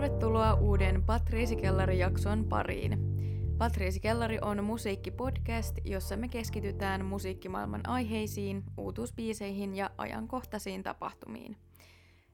Tervetuloa 0.00 0.54
uuden 0.54 1.02
Patriisi-kellari-jakson 1.02 2.44
pariin. 2.44 2.98
Patriisi-kellari 3.58 4.38
on 4.42 4.64
musiikkipodcast, 4.64 5.78
jossa 5.84 6.16
me 6.16 6.28
keskitytään 6.28 7.04
musiikkimaailman 7.04 7.88
aiheisiin, 7.88 8.64
uutuusbiiseihin 8.76 9.74
ja 9.74 9.90
ajankohtaisiin 9.98 10.82
tapahtumiin. 10.82 11.56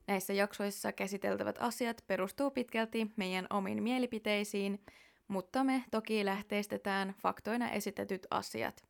Näissä 0.07 0.33
jaksoissa 0.33 0.93
käsiteltävät 0.93 1.57
asiat 1.61 2.05
perustuu 2.07 2.51
pitkälti 2.51 3.11
meidän 3.17 3.47
omiin 3.51 3.83
mielipiteisiin, 3.83 4.81
mutta 5.29 5.65
me 5.65 5.85
toki 5.91 6.25
lähteistetään 6.25 7.15
faktoina 7.23 7.71
esitetyt 7.71 8.27
asiat. 8.31 8.85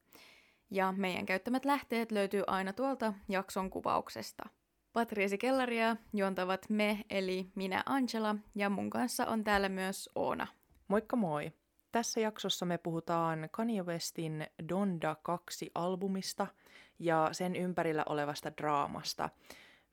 Ja 0.71 0.93
meidän 0.97 1.27
käyttämät 1.27 1.65
lähteet 1.65 2.13
löytyy 2.13 2.43
aina 2.47 2.73
tuolta 2.73 3.15
jakson 3.29 3.71
kuvauksesta– 3.71 4.45
Patriisi 4.97 5.39
Kellaria 5.39 5.97
juontavat 6.13 6.67
me, 6.69 7.05
eli 7.11 7.47
minä 7.55 7.83
Angela, 7.87 8.37
ja 8.55 8.71
mun 8.71 8.91
kanssa 8.91 9.27
on 9.27 9.45
täällä 9.45 9.69
myös 9.69 10.11
Oona. 10.15 10.47
Moikka 10.89 11.17
moi! 11.17 11.53
Tässä 11.93 12.21
jaksossa 12.21 12.67
me 12.67 12.79
puhutaan 12.79 13.49
Kanye 13.51 13.83
Westin 13.83 14.47
Donda 14.69 15.17
2-albumista 15.29 16.47
ja 16.99 17.29
sen 17.33 17.57
ympärillä 17.57 18.03
olevasta 18.09 18.57
draamasta. 18.57 19.29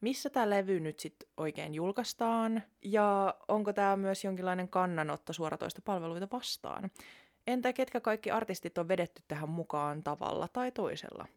Missä 0.01 0.29
tämä 0.29 0.49
levy 0.49 0.79
nyt 0.79 0.99
sitten 0.99 1.29
oikein 1.37 1.73
julkaistaan 1.73 2.63
ja 2.81 3.35
onko 3.47 3.73
tämä 3.73 3.97
myös 3.97 4.23
jonkinlainen 4.23 4.69
kannanotto 4.69 5.33
suoratoista 5.33 5.81
palveluita 5.85 6.27
vastaan? 6.31 6.91
Entä 7.47 7.73
ketkä 7.73 8.01
kaikki 8.01 8.31
artistit 8.31 8.77
on 8.77 8.87
vedetty 8.87 9.23
tähän 9.27 9.49
mukaan 9.49 10.03
tavalla 10.03 10.47
tai 10.47 10.71
toisella? 10.71 11.27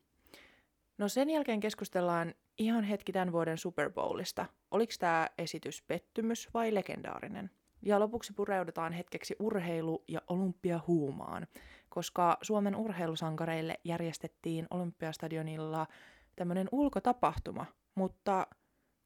No 0.99 1.09
sen 1.09 1.31
jälkeen 1.31 1.61
keskustellaan 1.61 2.35
ihan 2.59 2.85
hetki 2.85 3.13
tämän 3.13 3.33
vuoden 3.33 3.59
Super 3.59 3.91
Bowlista. 3.91 4.47
Oliko 4.71 4.93
tämä 4.99 5.29
esitys 5.39 5.83
pettymys 5.83 6.49
vai 6.55 6.75
legendaarinen? 6.75 7.51
Ja 7.83 8.01
lopuksi 8.01 8.33
pureudutaan 8.33 8.93
hetkeksi 8.93 9.37
urheilu- 9.39 10.05
ja 10.09 10.21
olympiahuumaan, 10.29 11.47
koska 11.89 12.39
Suomen 12.43 12.77
urheilusankareille 12.77 13.81
järjestettiin 13.85 14.67
Olympiastadionilla 14.71 15.87
tämmöinen 16.37 16.69
ulkotapahtuma, 16.73 17.67
mutta 17.95 18.47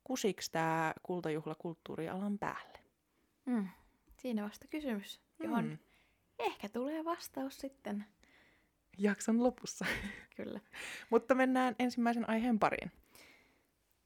kusiks 0.04 0.50
tämä 0.50 0.92
kultajuhla 1.02 1.54
kulttuurialan 1.54 2.38
päälle? 2.38 2.78
Mm, 3.46 3.68
siinä 4.16 4.44
vasta 4.44 4.68
kysymys, 4.68 5.20
johon 5.42 5.64
mm. 5.64 5.78
ehkä 6.38 6.68
tulee 6.68 7.04
vastaus 7.04 7.58
sitten. 7.58 8.04
Jakson 8.98 9.42
lopussa. 9.42 9.86
Kyllä. 10.36 10.60
mutta 11.10 11.34
mennään 11.34 11.74
ensimmäisen 11.78 12.28
aiheen 12.30 12.58
pariin. 12.58 12.92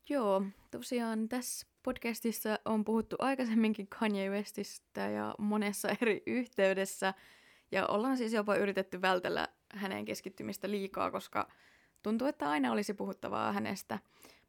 Joo, 0.08 0.42
tosiaan 0.70 1.28
tässä 1.28 1.66
podcastissa 1.83 2.58
on 2.64 2.84
puhuttu 2.84 3.16
aikaisemminkin 3.19 3.86
Kanye 3.86 4.30
Westistä 4.30 5.00
ja 5.00 5.34
monessa 5.38 5.88
eri 6.00 6.22
yhteydessä. 6.27 7.14
Ja 7.72 7.86
ollaan 7.86 8.16
siis 8.16 8.33
jopa 8.33 8.56
yritetty 8.56 9.02
vältellä 9.02 9.48
hänen 9.74 10.05
keskittymistä 10.05 10.70
liikaa, 10.70 11.11
koska 11.11 11.48
tuntuu, 12.02 12.28
että 12.28 12.50
aina 12.50 12.72
olisi 12.72 12.94
puhuttavaa 12.94 13.52
hänestä. 13.52 13.98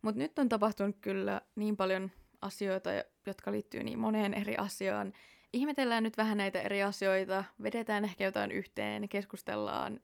Mutta 0.01 0.19
nyt 0.19 0.39
on 0.39 0.49
tapahtunut 0.49 0.95
kyllä 1.01 1.41
niin 1.55 1.77
paljon 1.77 2.11
asioita, 2.41 2.89
jotka 3.25 3.51
liittyy 3.51 3.83
niin 3.83 3.99
moneen 3.99 4.33
eri 4.33 4.57
asiaan. 4.57 5.13
Ihmetellään 5.53 6.03
nyt 6.03 6.17
vähän 6.17 6.37
näitä 6.37 6.61
eri 6.61 6.83
asioita, 6.83 7.43
vedetään 7.63 8.05
ehkä 8.05 8.23
jotain 8.23 8.51
yhteen, 8.51 9.09
keskustellaan, 9.09 9.99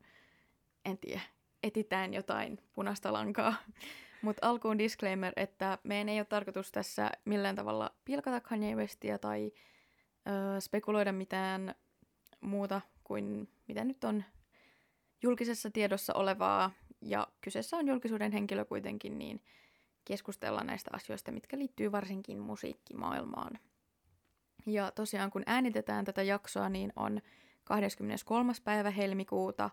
en 0.85 0.97
tiedä, 0.97 1.21
etitään 1.63 2.13
jotain 2.13 2.59
punaista 2.73 3.13
lankaa. 3.13 3.53
Mutta 4.21 4.47
alkuun 4.47 4.79
disclaimer, 4.79 5.33
että 5.35 5.77
meidän 5.83 6.09
ei 6.09 6.19
ole 6.19 6.25
tarkoitus 6.25 6.71
tässä 6.71 7.11
millään 7.25 7.55
tavalla 7.55 7.91
pilkata 8.05 8.41
Kanye 8.41 8.75
Westia 8.75 9.19
tai 9.19 9.51
ö, 10.27 10.61
spekuloida 10.61 11.11
mitään 11.11 11.75
muuta 12.41 12.81
kuin 13.03 13.49
mitä 13.67 13.83
nyt 13.83 14.03
on 14.03 14.23
julkisessa 15.21 15.71
tiedossa 15.71 16.13
olevaa. 16.13 16.71
Ja 17.01 17.27
kyseessä 17.41 17.77
on 17.77 17.87
julkisuuden 17.87 18.31
henkilö 18.31 18.65
kuitenkin, 18.65 19.17
niin 19.17 19.41
keskustella 20.05 20.63
näistä 20.63 20.91
asioista, 20.93 21.31
mitkä 21.31 21.57
liittyy 21.57 21.91
varsinkin 21.91 22.39
musiikkimaailmaan. 22.39 23.59
Ja 24.65 24.91
tosiaan 24.91 25.31
kun 25.31 25.43
äänitetään 25.45 26.05
tätä 26.05 26.23
jaksoa, 26.23 26.69
niin 26.69 26.93
on 26.95 27.21
23. 27.63 28.53
päivä 28.63 28.91
helmikuuta 28.91 29.69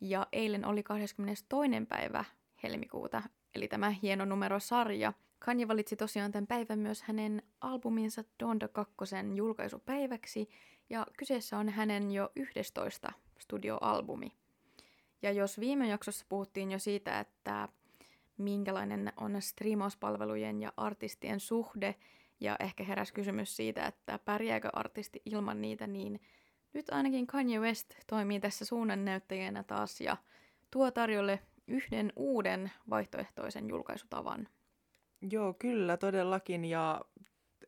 ja 0.00 0.26
eilen 0.32 0.64
oli 0.64 0.82
22. 0.82 1.86
päivä 1.88 2.24
helmikuuta, 2.62 3.22
eli 3.54 3.68
tämä 3.68 3.90
hieno 3.90 4.24
numerosarja. 4.24 5.12
Kanye 5.38 5.68
valitsi 5.68 5.96
tosiaan 5.96 6.32
tämän 6.32 6.46
päivän 6.46 6.78
myös 6.78 7.02
hänen 7.02 7.42
albuminsa 7.60 8.24
Donda 8.40 8.68
2 8.68 8.94
julkaisupäiväksi, 9.34 10.50
ja 10.90 11.06
kyseessä 11.18 11.58
on 11.58 11.68
hänen 11.68 12.10
jo 12.10 12.30
11 12.36 13.12
studioalbumi. 13.38 14.32
Ja 15.22 15.32
jos 15.32 15.60
viime 15.60 15.88
jaksossa 15.88 16.26
puhuttiin 16.28 16.72
jo 16.72 16.78
siitä, 16.78 17.20
että 17.20 17.68
minkälainen 18.36 19.12
on 19.16 19.42
striimauspalvelujen 19.42 20.62
ja 20.62 20.72
artistien 20.76 21.40
suhde, 21.40 21.94
ja 22.40 22.56
ehkä 22.60 22.84
heräsi 22.84 23.14
kysymys 23.14 23.56
siitä, 23.56 23.86
että 23.86 24.18
pärjääkö 24.24 24.68
artisti 24.72 25.22
ilman 25.24 25.60
niitä, 25.60 25.86
niin 25.86 26.20
nyt 26.72 26.90
ainakin 26.90 27.26
Kanye 27.26 27.60
West 27.60 27.94
toimii 28.06 28.40
tässä 28.40 28.64
suunnannäyttäjänä 28.64 29.62
taas 29.62 30.00
ja 30.00 30.16
tuo 30.70 30.90
tarjolle 30.90 31.40
yhden 31.68 32.12
uuden 32.16 32.70
vaihtoehtoisen 32.90 33.68
julkaisutavan. 33.68 34.48
Joo, 35.30 35.54
kyllä 35.54 35.96
todellakin. 35.96 36.64
Ja 36.64 37.00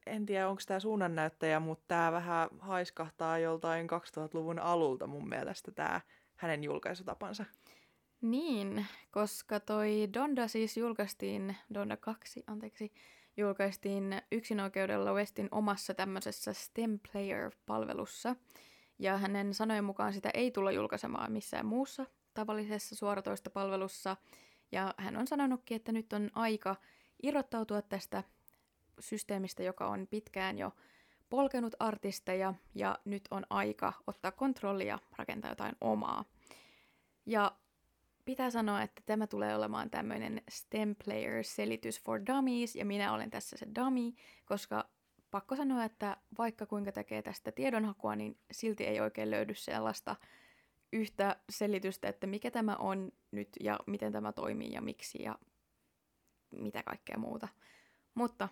en 0.06 0.27
tiedä, 0.27 0.49
onko 0.49 0.62
tämä 0.66 0.81
suunnannäyttäjä, 0.81 1.61
mutta 1.61 1.84
tämä 1.88 2.12
vähän 2.12 2.49
haiskahtaa 2.59 3.38
joltain 3.38 3.87
2000-luvun 3.91 4.59
alulta 4.59 5.06
mun 5.06 5.28
mielestä 5.28 5.71
tämä 5.72 6.00
hänen 6.37 6.65
julkaisutapansa. 6.65 7.44
Niin, 8.21 8.87
koska 9.11 9.61
toi 9.61 10.09
Donda 10.15 10.49
siis 10.49 10.77
julkaistiin, 10.77 11.56
Donda 11.75 11.97
2, 11.97 12.44
anteeksi, 12.47 12.93
julkaistiin 13.37 14.22
yksinoikeudella 14.32 15.12
Westin 15.12 15.49
omassa 15.50 15.94
tämmöisessä 15.94 16.53
STEM 16.53 16.99
Player-palvelussa. 16.99 18.37
Ja 18.99 19.19
hänen 19.19 19.55
sanojen 19.55 19.84
mukaan 19.84 20.12
sitä 20.12 20.31
ei 20.34 20.50
tulla 20.50 20.72
julkaisemaan 20.72 21.32
missään 21.32 21.67
muussa 21.67 22.06
tavallisessa 22.34 22.96
suoratoistopalvelussa. 22.96 24.16
Ja 24.72 24.94
hän 24.96 25.16
on 25.16 25.26
sanonutkin, 25.26 25.76
että 25.76 25.92
nyt 25.92 26.12
on 26.12 26.30
aika 26.34 26.76
irrottautua 27.22 27.82
tästä 27.82 28.24
systeemistä, 29.00 29.62
joka 29.62 29.86
on 29.86 30.06
pitkään 30.10 30.58
jo 30.58 30.72
polkenut 31.30 31.74
artisteja, 31.78 32.54
ja 32.74 32.98
nyt 33.04 33.22
on 33.30 33.46
aika 33.50 33.92
ottaa 34.06 34.32
kontrollia 34.32 34.98
rakentaa 35.16 35.50
jotain 35.50 35.76
omaa. 35.80 36.24
Ja 37.26 37.52
pitää 38.24 38.50
sanoa, 38.50 38.82
että 38.82 39.02
tämä 39.06 39.26
tulee 39.26 39.56
olemaan 39.56 39.90
tämmöinen 39.90 40.42
STEM 40.50 40.96
Player-selitys 41.04 42.02
for 42.02 42.20
Dummies, 42.26 42.76
ja 42.76 42.84
minä 42.84 43.12
olen 43.12 43.30
tässä 43.30 43.56
se 43.56 43.66
dummy, 43.74 44.12
koska 44.44 44.88
pakko 45.30 45.56
sanoa, 45.56 45.84
että 45.84 46.16
vaikka 46.38 46.66
kuinka 46.66 46.92
tekee 46.92 47.22
tästä 47.22 47.52
tiedonhakua, 47.52 48.16
niin 48.16 48.38
silti 48.52 48.84
ei 48.84 49.00
oikein 49.00 49.30
löydy 49.30 49.54
sellaista 49.54 50.16
yhtä 50.92 51.36
selitystä, 51.50 52.08
että 52.08 52.26
mikä 52.26 52.50
tämä 52.50 52.76
on 52.76 53.12
nyt 53.30 53.48
ja 53.60 53.78
miten 53.86 54.12
tämä 54.12 54.32
toimii 54.32 54.72
ja 54.72 54.80
miksi 54.80 55.22
ja 55.22 55.38
mitä 56.50 56.82
kaikkea 56.82 57.18
muuta. 57.18 57.48
Mutta 58.14 58.48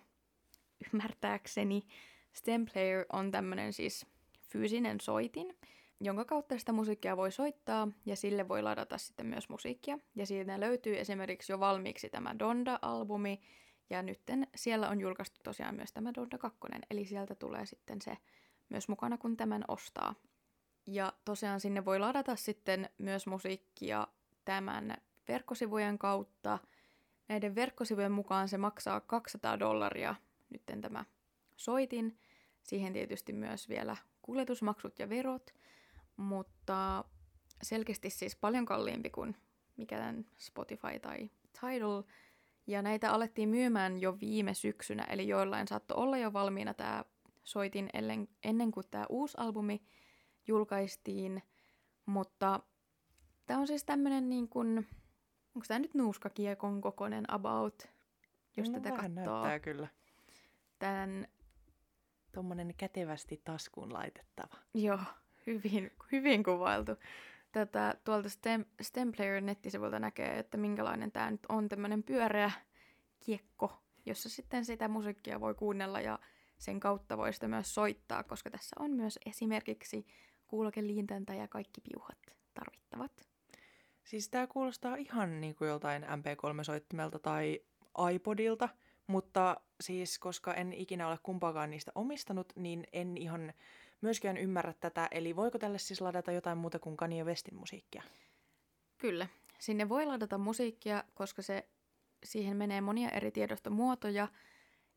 ymmärtääkseni 0.93 1.87
STEM 2.33 2.65
Player 2.73 3.05
on 3.13 3.31
tämmöinen 3.31 3.73
siis 3.73 4.05
fyysinen 4.41 4.99
soitin, 5.01 5.57
jonka 5.99 6.25
kautta 6.25 6.59
sitä 6.59 6.71
musiikkia 6.71 7.17
voi 7.17 7.31
soittaa 7.31 7.87
ja 8.05 8.15
sille 8.15 8.47
voi 8.47 8.61
ladata 8.61 8.97
sitten 8.97 9.25
myös 9.25 9.49
musiikkia. 9.49 9.99
Ja 10.15 10.25
siitä 10.25 10.59
löytyy 10.59 10.99
esimerkiksi 10.99 11.51
jo 11.51 11.59
valmiiksi 11.59 12.09
tämä 12.09 12.35
Donda-albumi 12.39 13.41
ja 13.89 14.03
nytten 14.03 14.47
siellä 14.55 14.89
on 14.89 15.01
julkaistu 15.01 15.39
tosiaan 15.43 15.75
myös 15.75 15.93
tämä 15.93 16.13
Donda 16.13 16.37
2, 16.37 16.59
eli 16.89 17.05
sieltä 17.05 17.35
tulee 17.35 17.65
sitten 17.65 18.01
se 18.01 18.17
myös 18.69 18.87
mukana, 18.87 19.17
kun 19.17 19.37
tämän 19.37 19.63
ostaa. 19.67 20.15
Ja 20.91 21.13
tosiaan 21.25 21.59
sinne 21.59 21.85
voi 21.85 21.99
ladata 21.99 22.35
sitten 22.35 22.89
myös 22.97 23.27
musiikkia 23.27 24.07
tämän 24.45 24.97
verkkosivujen 25.27 25.97
kautta. 25.99 26.59
Näiden 27.27 27.55
verkkosivujen 27.55 28.11
mukaan 28.11 28.49
se 28.49 28.57
maksaa 28.57 28.99
200 28.99 29.59
dollaria 29.59 30.15
nytten 30.49 30.81
tämä 30.81 31.05
soitin. 31.57 32.17
Siihen 32.63 32.93
tietysti 32.93 33.33
myös 33.33 33.69
vielä 33.69 33.97
kuljetusmaksut 34.21 34.99
ja 34.99 35.09
verot, 35.09 35.53
mutta 36.17 37.03
selkeästi 37.61 38.09
siis 38.09 38.35
paljon 38.35 38.65
kalliimpi 38.65 39.09
kuin 39.09 39.35
mikä 39.77 40.13
Spotify 40.37 40.99
tai 41.01 41.29
Tidal. 41.61 42.03
Ja 42.67 42.81
näitä 42.81 43.11
alettiin 43.11 43.49
myymään 43.49 44.01
jo 44.01 44.19
viime 44.19 44.53
syksynä, 44.53 45.03
eli 45.03 45.27
joillain 45.27 45.67
saattoi 45.67 45.97
olla 45.97 46.17
jo 46.17 46.33
valmiina 46.33 46.73
tämä 46.73 47.05
soitin 47.43 47.89
ennen 48.43 48.71
kuin 48.71 48.85
tämä 48.91 49.05
uusi 49.09 49.37
albumi 49.37 49.81
julkaistiin, 50.49 51.43
mutta 52.05 52.59
tämä 53.45 53.59
on 53.59 53.67
siis 53.67 53.83
tämmöinen 53.83 54.29
niin 54.29 54.49
kuin, 54.49 54.77
onko 55.55 55.65
tämä 55.67 55.79
nyt 55.79 55.93
nuuskakiekon 55.93 56.81
kokoinen 56.81 57.33
about, 57.33 57.87
jos 58.57 58.69
no, 58.69 58.79
tätä 58.79 58.89
katsoo. 58.89 59.09
näyttää 59.09 59.59
kyllä. 59.59 59.87
Tämän 60.79 61.27
tuommoinen 62.31 62.73
kätevästi 62.77 63.41
taskuun 63.43 63.93
laitettava. 63.93 64.55
Joo, 64.73 64.99
hyvin, 65.47 65.91
hyvin 66.11 66.43
kuvailtu. 66.43 66.91
Tätä 67.51 67.95
tuolta 68.03 68.29
Stem, 68.29 68.65
Stemplayer 68.81 69.41
nettisivulta 69.41 69.99
näkee, 69.99 70.39
että 70.39 70.57
minkälainen 70.57 71.11
tämä 71.11 71.31
nyt 71.31 71.45
on 71.49 71.69
tämmöinen 71.69 72.03
pyöreä 72.03 72.51
kiekko, 73.19 73.81
jossa 74.05 74.29
sitten 74.29 74.65
sitä 74.65 74.87
musiikkia 74.87 75.39
voi 75.39 75.55
kuunnella 75.55 76.01
ja 76.01 76.19
sen 76.57 76.79
kautta 76.79 77.17
voi 77.17 77.33
sitä 77.33 77.47
myös 77.47 77.73
soittaa, 77.73 78.23
koska 78.23 78.49
tässä 78.49 78.75
on 78.79 78.91
myös 78.91 79.19
esimerkiksi 79.25 80.05
kuulokeliintäntä 80.49 81.33
ja 81.33 81.47
kaikki 81.47 81.81
piuhat 81.81 82.17
tarvittavat. 82.53 83.11
Siis 84.03 84.29
tämä 84.29 84.47
kuulostaa 84.47 84.95
ihan 84.95 85.41
niin 85.41 85.55
kuin 85.55 85.67
joltain 85.67 86.03
MP3-soittimelta 86.03 87.19
tai 87.19 87.59
iPodilta, 88.13 88.69
mutta 89.07 89.61
siis 89.81 90.19
koska 90.19 90.53
en 90.53 90.73
ikinä 90.73 91.07
ole 91.07 91.17
kumpaakaan 91.23 91.69
niistä 91.69 91.91
omistanut, 91.95 92.53
niin 92.55 92.87
en 92.93 93.17
ihan 93.17 93.53
myöskään 94.01 94.37
ymmärrä 94.37 94.73
tätä. 94.73 95.07
Eli 95.11 95.35
voiko 95.35 95.59
tälle 95.59 95.79
siis 95.79 96.01
ladata 96.01 96.31
jotain 96.31 96.57
muuta 96.57 96.79
kuin 96.79 96.97
Kanye 96.97 97.23
Westin 97.23 97.55
musiikkia? 97.55 98.03
Kyllä. 98.97 99.27
Sinne 99.59 99.89
voi 99.89 100.05
ladata 100.05 100.37
musiikkia, 100.37 101.03
koska 101.13 101.41
se, 101.41 101.67
siihen 102.23 102.57
menee 102.57 102.81
monia 102.81 103.09
eri 103.09 103.31
tiedostomuotoja. 103.31 104.27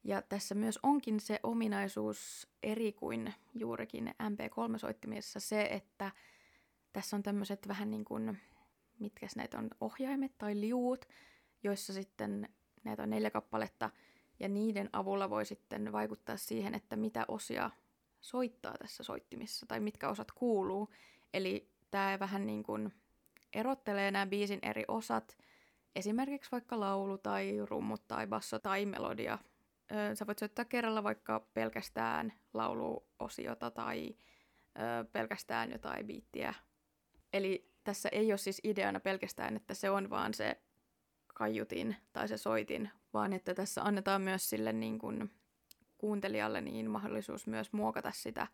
Ja 0.05 0.23
tässä 0.23 0.55
myös 0.55 0.79
onkin 0.83 1.21
se 1.21 1.41
ominaisuus 1.43 2.49
eri 2.63 2.93
kuin 2.93 3.35
juurikin 3.55 4.15
MP3-soittimissa 4.23 5.41
se, 5.41 5.63
että 5.63 6.13
tässä 6.93 7.17
on 7.17 7.23
tämmöiset 7.23 7.69
vähän 7.69 7.91
niin 7.91 8.05
kuin, 8.05 8.39
mitkä 8.99 9.27
näitä 9.37 9.59
on, 9.59 9.71
ohjaimet 9.81 10.39
tai 10.39 10.61
liuut, 10.61 11.09
joissa 11.63 11.93
sitten 11.93 12.49
näitä 12.85 13.03
on 13.03 13.11
neljä 13.11 13.31
kappaletta, 13.31 13.91
ja 14.41 14.49
niiden 14.49 14.89
avulla 14.93 15.31
voi 15.31 15.47
sitten 15.47 15.93
vaikuttaa 15.93 16.37
siihen, 16.37 16.75
että 16.75 16.97
mitä 16.97 17.25
osia 17.29 17.71
soittaa 18.21 18.75
tässä 18.79 19.03
soittimissa, 19.03 19.67
tai 19.67 19.81
mitkä 19.81 20.09
osat 20.09 20.33
kuuluu. 20.33 20.89
Eli 21.35 21.69
tämä 21.91 22.19
vähän 22.19 22.47
niin 22.47 22.63
kuin 22.63 22.93
erottelee 23.53 24.11
nämä 24.11 24.27
biisin 24.27 24.59
eri 24.63 24.85
osat, 24.89 25.39
esimerkiksi 25.97 26.53
vaikka 26.53 26.81
laulu 26.81 27.19
tai 27.19 27.59
rummut 27.71 28.09
tai 28.09 28.27
basso 28.27 28.59
tai 28.59 28.87
melodia. 28.87 29.39
Sä 30.15 30.27
voit 30.27 30.39
soittaa 30.39 30.65
kerralla 30.65 31.03
vaikka 31.03 31.41
pelkästään 31.55 32.33
lauluosiota 32.55 33.71
tai 33.71 34.17
pelkästään 35.13 35.73
jotain 35.73 36.07
biittiä. 36.07 36.55
Eli 37.33 37.73
tässä 37.85 38.09
ei 38.13 38.33
ole 38.33 38.39
siis 38.39 38.61
ideana 38.65 39.01
pelkästään, 39.01 39.57
että 39.57 39.75
se 39.75 39.91
on 39.91 40.11
vaan 40.11 40.35
se 40.35 40.63
kaiutin 41.35 41.97
tai 42.13 42.29
se 42.29 42.37
soitin, 42.37 42.91
vaan 43.13 43.33
että 43.33 43.55
tässä 43.55 43.83
annetaan 43.83 44.23
myös 44.23 44.51
sille 44.51 44.73
niin 44.73 44.99
kuin 44.99 45.31
kuuntelijalle 45.99 46.61
niin 46.61 46.91
mahdollisuus 46.91 47.47
myös 47.47 47.73
muokata 47.73 48.11
sitä 48.15 48.47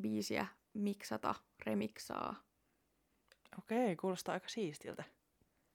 biisiä, 0.00 0.46
miksata, 0.74 1.34
remiksaa. 1.66 2.34
Okei, 3.58 3.96
kuulostaa 3.96 4.32
aika 4.32 4.48
siistiltä. 4.48 5.04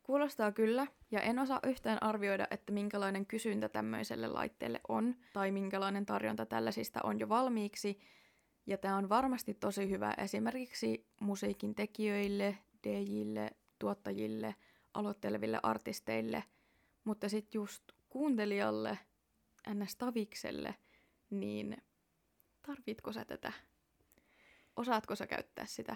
Kuulostaa 0.09 0.51
kyllä, 0.51 0.87
ja 1.11 1.21
en 1.21 1.39
osaa 1.39 1.59
yhtään 1.63 2.03
arvioida, 2.03 2.47
että 2.51 2.71
minkälainen 2.71 3.25
kysyntä 3.25 3.69
tämmöiselle 3.69 4.27
laitteelle 4.27 4.81
on, 4.87 5.15
tai 5.33 5.51
minkälainen 5.51 6.05
tarjonta 6.05 6.45
tällaisista 6.45 6.99
on 7.03 7.19
jo 7.19 7.29
valmiiksi. 7.29 7.99
Ja 8.65 8.77
tämä 8.77 8.97
on 8.97 9.09
varmasti 9.09 9.53
tosi 9.53 9.89
hyvä 9.89 10.13
esimerkiksi 10.17 11.07
musiikin 11.19 11.75
tekijöille, 11.75 12.57
DJille, 12.83 13.51
tuottajille– 13.79 14.55
aloitteleville 14.93 15.59
artisteille, 15.63 16.43
mutta 17.03 17.29
sitten 17.29 17.59
just 17.59 17.83
kuuntelijalle, 18.09 18.99
ns. 19.73 19.95
tavikselle, 19.95 20.75
niin 21.29 21.77
tarvitko 22.61 23.13
sä 23.13 23.25
tätä? 23.25 23.51
Osaatko 24.75 25.15
sä 25.15 25.27
käyttää 25.27 25.65
sitä 25.65 25.95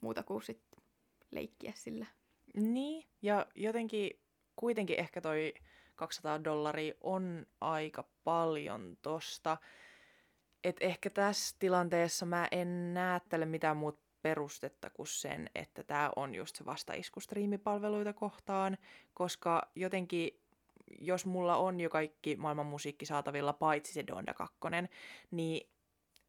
muuta 0.00 0.22
kuin 0.22 0.42
sit 0.42 0.62
leikkiä 1.30 1.72
sillä? 1.76 2.06
Niin, 2.54 3.08
ja 3.22 3.46
jotenkin 3.54 4.10
kuitenkin 4.56 4.98
ehkä 4.98 5.20
toi 5.20 5.54
200 5.96 6.44
dollaria 6.44 6.94
on 7.00 7.46
aika 7.60 8.04
paljon 8.24 8.98
tosta. 9.02 9.56
Et 10.64 10.76
ehkä 10.80 11.10
tässä 11.10 11.56
tilanteessa 11.58 12.26
mä 12.26 12.48
en 12.50 12.94
näe 12.94 13.20
tälle 13.28 13.46
mitään 13.46 13.76
muuta 13.76 14.02
perustetta 14.22 14.90
kuin 14.90 15.06
sen, 15.06 15.50
että 15.54 15.82
tämä 15.82 16.10
on 16.16 16.34
just 16.34 16.56
se 16.56 16.64
vastaisku 16.64 17.20
striimipalveluita 17.20 18.12
kohtaan, 18.12 18.78
koska 19.14 19.70
jotenkin 19.74 20.42
jos 21.00 21.26
mulla 21.26 21.56
on 21.56 21.80
jo 21.80 21.90
kaikki 21.90 22.36
maailman 22.36 22.66
musiikki 22.66 23.06
saatavilla, 23.06 23.52
paitsi 23.52 23.92
se 23.92 24.06
Donda 24.06 24.34
2, 24.34 24.58
niin 25.30 25.70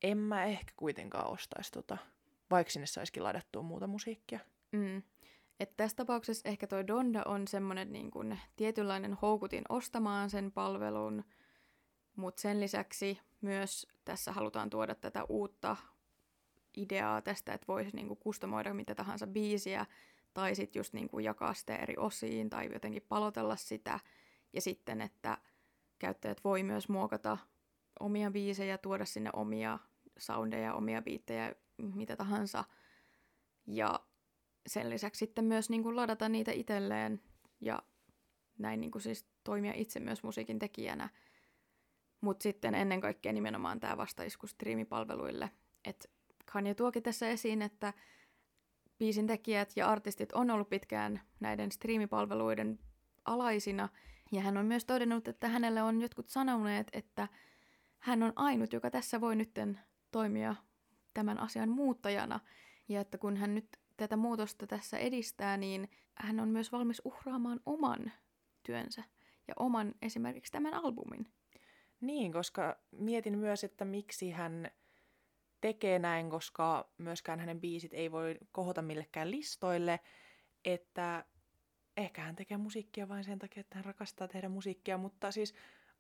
en 0.03 0.17
mä 0.17 0.45
ehkä 0.45 0.73
kuitenkaan 0.77 1.31
ostaisi 1.31 1.71
tota, 1.71 1.97
vaikka 2.51 2.71
sinne 2.71 2.85
saisikin 2.85 3.23
ladattua 3.23 3.61
muuta 3.61 3.87
musiikkia. 3.87 4.39
Mm. 4.71 5.03
Et 5.59 5.77
tässä 5.77 5.97
tapauksessa 5.97 6.49
ehkä 6.49 6.67
toi 6.67 6.87
Donda 6.87 7.23
on 7.25 7.47
semmoinen 7.47 7.93
niin 7.93 8.11
kuin 8.11 8.39
tietynlainen 8.55 9.13
houkutin 9.13 9.63
ostamaan 9.69 10.29
sen 10.29 10.51
palvelun, 10.51 11.23
mutta 12.15 12.41
sen 12.41 12.59
lisäksi 12.59 13.19
myös 13.41 13.87
tässä 14.05 14.31
halutaan 14.31 14.69
tuoda 14.69 14.95
tätä 14.95 15.23
uutta 15.29 15.77
ideaa 16.77 17.21
tästä, 17.21 17.53
että 17.53 17.67
voisi 17.67 17.95
niinku 17.95 18.15
kustomoida 18.15 18.73
mitä 18.73 18.95
tahansa 18.95 19.27
biisiä, 19.27 19.85
tai 20.33 20.55
sitten 20.55 20.79
just 20.79 20.93
niinku 20.93 21.19
jakaa 21.19 21.53
sitä 21.53 21.75
eri 21.75 21.95
osiin, 21.97 22.49
tai 22.49 22.69
jotenkin 22.73 23.05
palotella 23.09 23.55
sitä, 23.55 23.99
ja 24.53 24.61
sitten, 24.61 25.01
että 25.01 25.37
käyttäjät 25.99 26.43
voi 26.43 26.63
myös 26.63 26.89
muokata 26.89 27.37
omia 27.99 28.31
biisejä, 28.31 28.77
tuoda 28.77 29.05
sinne 29.05 29.29
omia 29.33 29.79
soundeja, 30.17 30.73
omia 30.73 31.01
biittejä, 31.01 31.55
mitä 31.77 32.15
tahansa, 32.15 32.63
ja 33.67 33.99
sen 34.67 34.89
lisäksi 34.89 35.19
sitten 35.19 35.45
myös 35.45 35.69
niinku 35.69 35.95
ladata 35.95 36.29
niitä 36.29 36.51
itselleen, 36.51 37.21
ja 37.61 37.83
näin 38.57 38.81
niinku 38.81 38.99
siis 38.99 39.27
toimia 39.43 39.73
itse 39.75 39.99
myös 39.99 40.23
musiikin 40.23 40.59
tekijänä, 40.59 41.09
mutta 42.21 42.43
sitten 42.43 42.75
ennen 42.75 43.01
kaikkea 43.01 43.33
nimenomaan 43.33 43.79
tämä 43.79 43.97
vastaisku 43.97 44.47
striimipalveluille, 44.47 45.51
että 45.85 46.09
Kanye 46.53 46.75
tuokin 46.75 47.03
tässä 47.03 47.29
esiin, 47.29 47.61
että 47.61 47.93
biisin 48.99 49.27
tekijät 49.27 49.71
ja 49.75 49.89
artistit 49.89 50.31
on 50.31 50.49
ollut 50.49 50.69
pitkään 50.69 51.21
näiden 51.39 51.71
striimipalveluiden 51.71 52.79
alaisina, 53.25 53.89
ja 54.31 54.41
hän 54.41 54.57
on 54.57 54.65
myös 54.65 54.85
todennut, 54.85 55.27
että 55.27 55.47
hänelle 55.47 55.81
on 55.81 56.01
jotkut 56.01 56.29
sanoneet, 56.29 56.87
että 56.93 57.27
hän 57.99 58.23
on 58.23 58.33
ainut, 58.35 58.73
joka 58.73 58.91
tässä 58.91 59.21
voi 59.21 59.35
nytten 59.35 59.79
toimia 60.11 60.55
tämän 61.13 61.39
asian 61.39 61.69
muuttajana, 61.69 62.39
ja 62.89 63.01
että 63.01 63.17
kun 63.17 63.37
hän 63.37 63.55
nyt 63.55 63.79
tätä 63.97 64.17
muutosta 64.17 64.67
tässä 64.67 64.97
edistää, 64.97 65.57
niin 65.57 65.89
hän 66.15 66.39
on 66.39 66.49
myös 66.49 66.71
valmis 66.71 67.01
uhraamaan 67.05 67.59
oman 67.65 68.11
työnsä 68.63 69.03
ja 69.47 69.53
oman 69.59 69.95
esimerkiksi 70.01 70.51
tämän 70.51 70.73
albumin. 70.73 71.27
Niin, 72.01 72.33
koska 72.33 72.79
mietin 72.91 73.37
myös, 73.37 73.63
että 73.63 73.85
miksi 73.85 74.31
hän 74.31 74.71
tekee 75.61 75.99
näin, 75.99 76.29
koska 76.29 76.89
myöskään 76.97 77.39
hänen 77.39 77.61
biisit 77.61 77.93
ei 77.93 78.11
voi 78.11 78.37
kohota 78.51 78.81
millekään 78.81 79.31
listoille, 79.31 79.99
että 80.65 81.25
ehkä 81.97 82.21
hän 82.21 82.35
tekee 82.35 82.57
musiikkia 82.57 83.09
vain 83.09 83.23
sen 83.23 83.39
takia, 83.39 83.61
että 83.61 83.75
hän 83.75 83.85
rakastaa 83.85 84.27
tehdä 84.27 84.49
musiikkia, 84.49 84.97
mutta 84.97 85.31
siis 85.31 85.53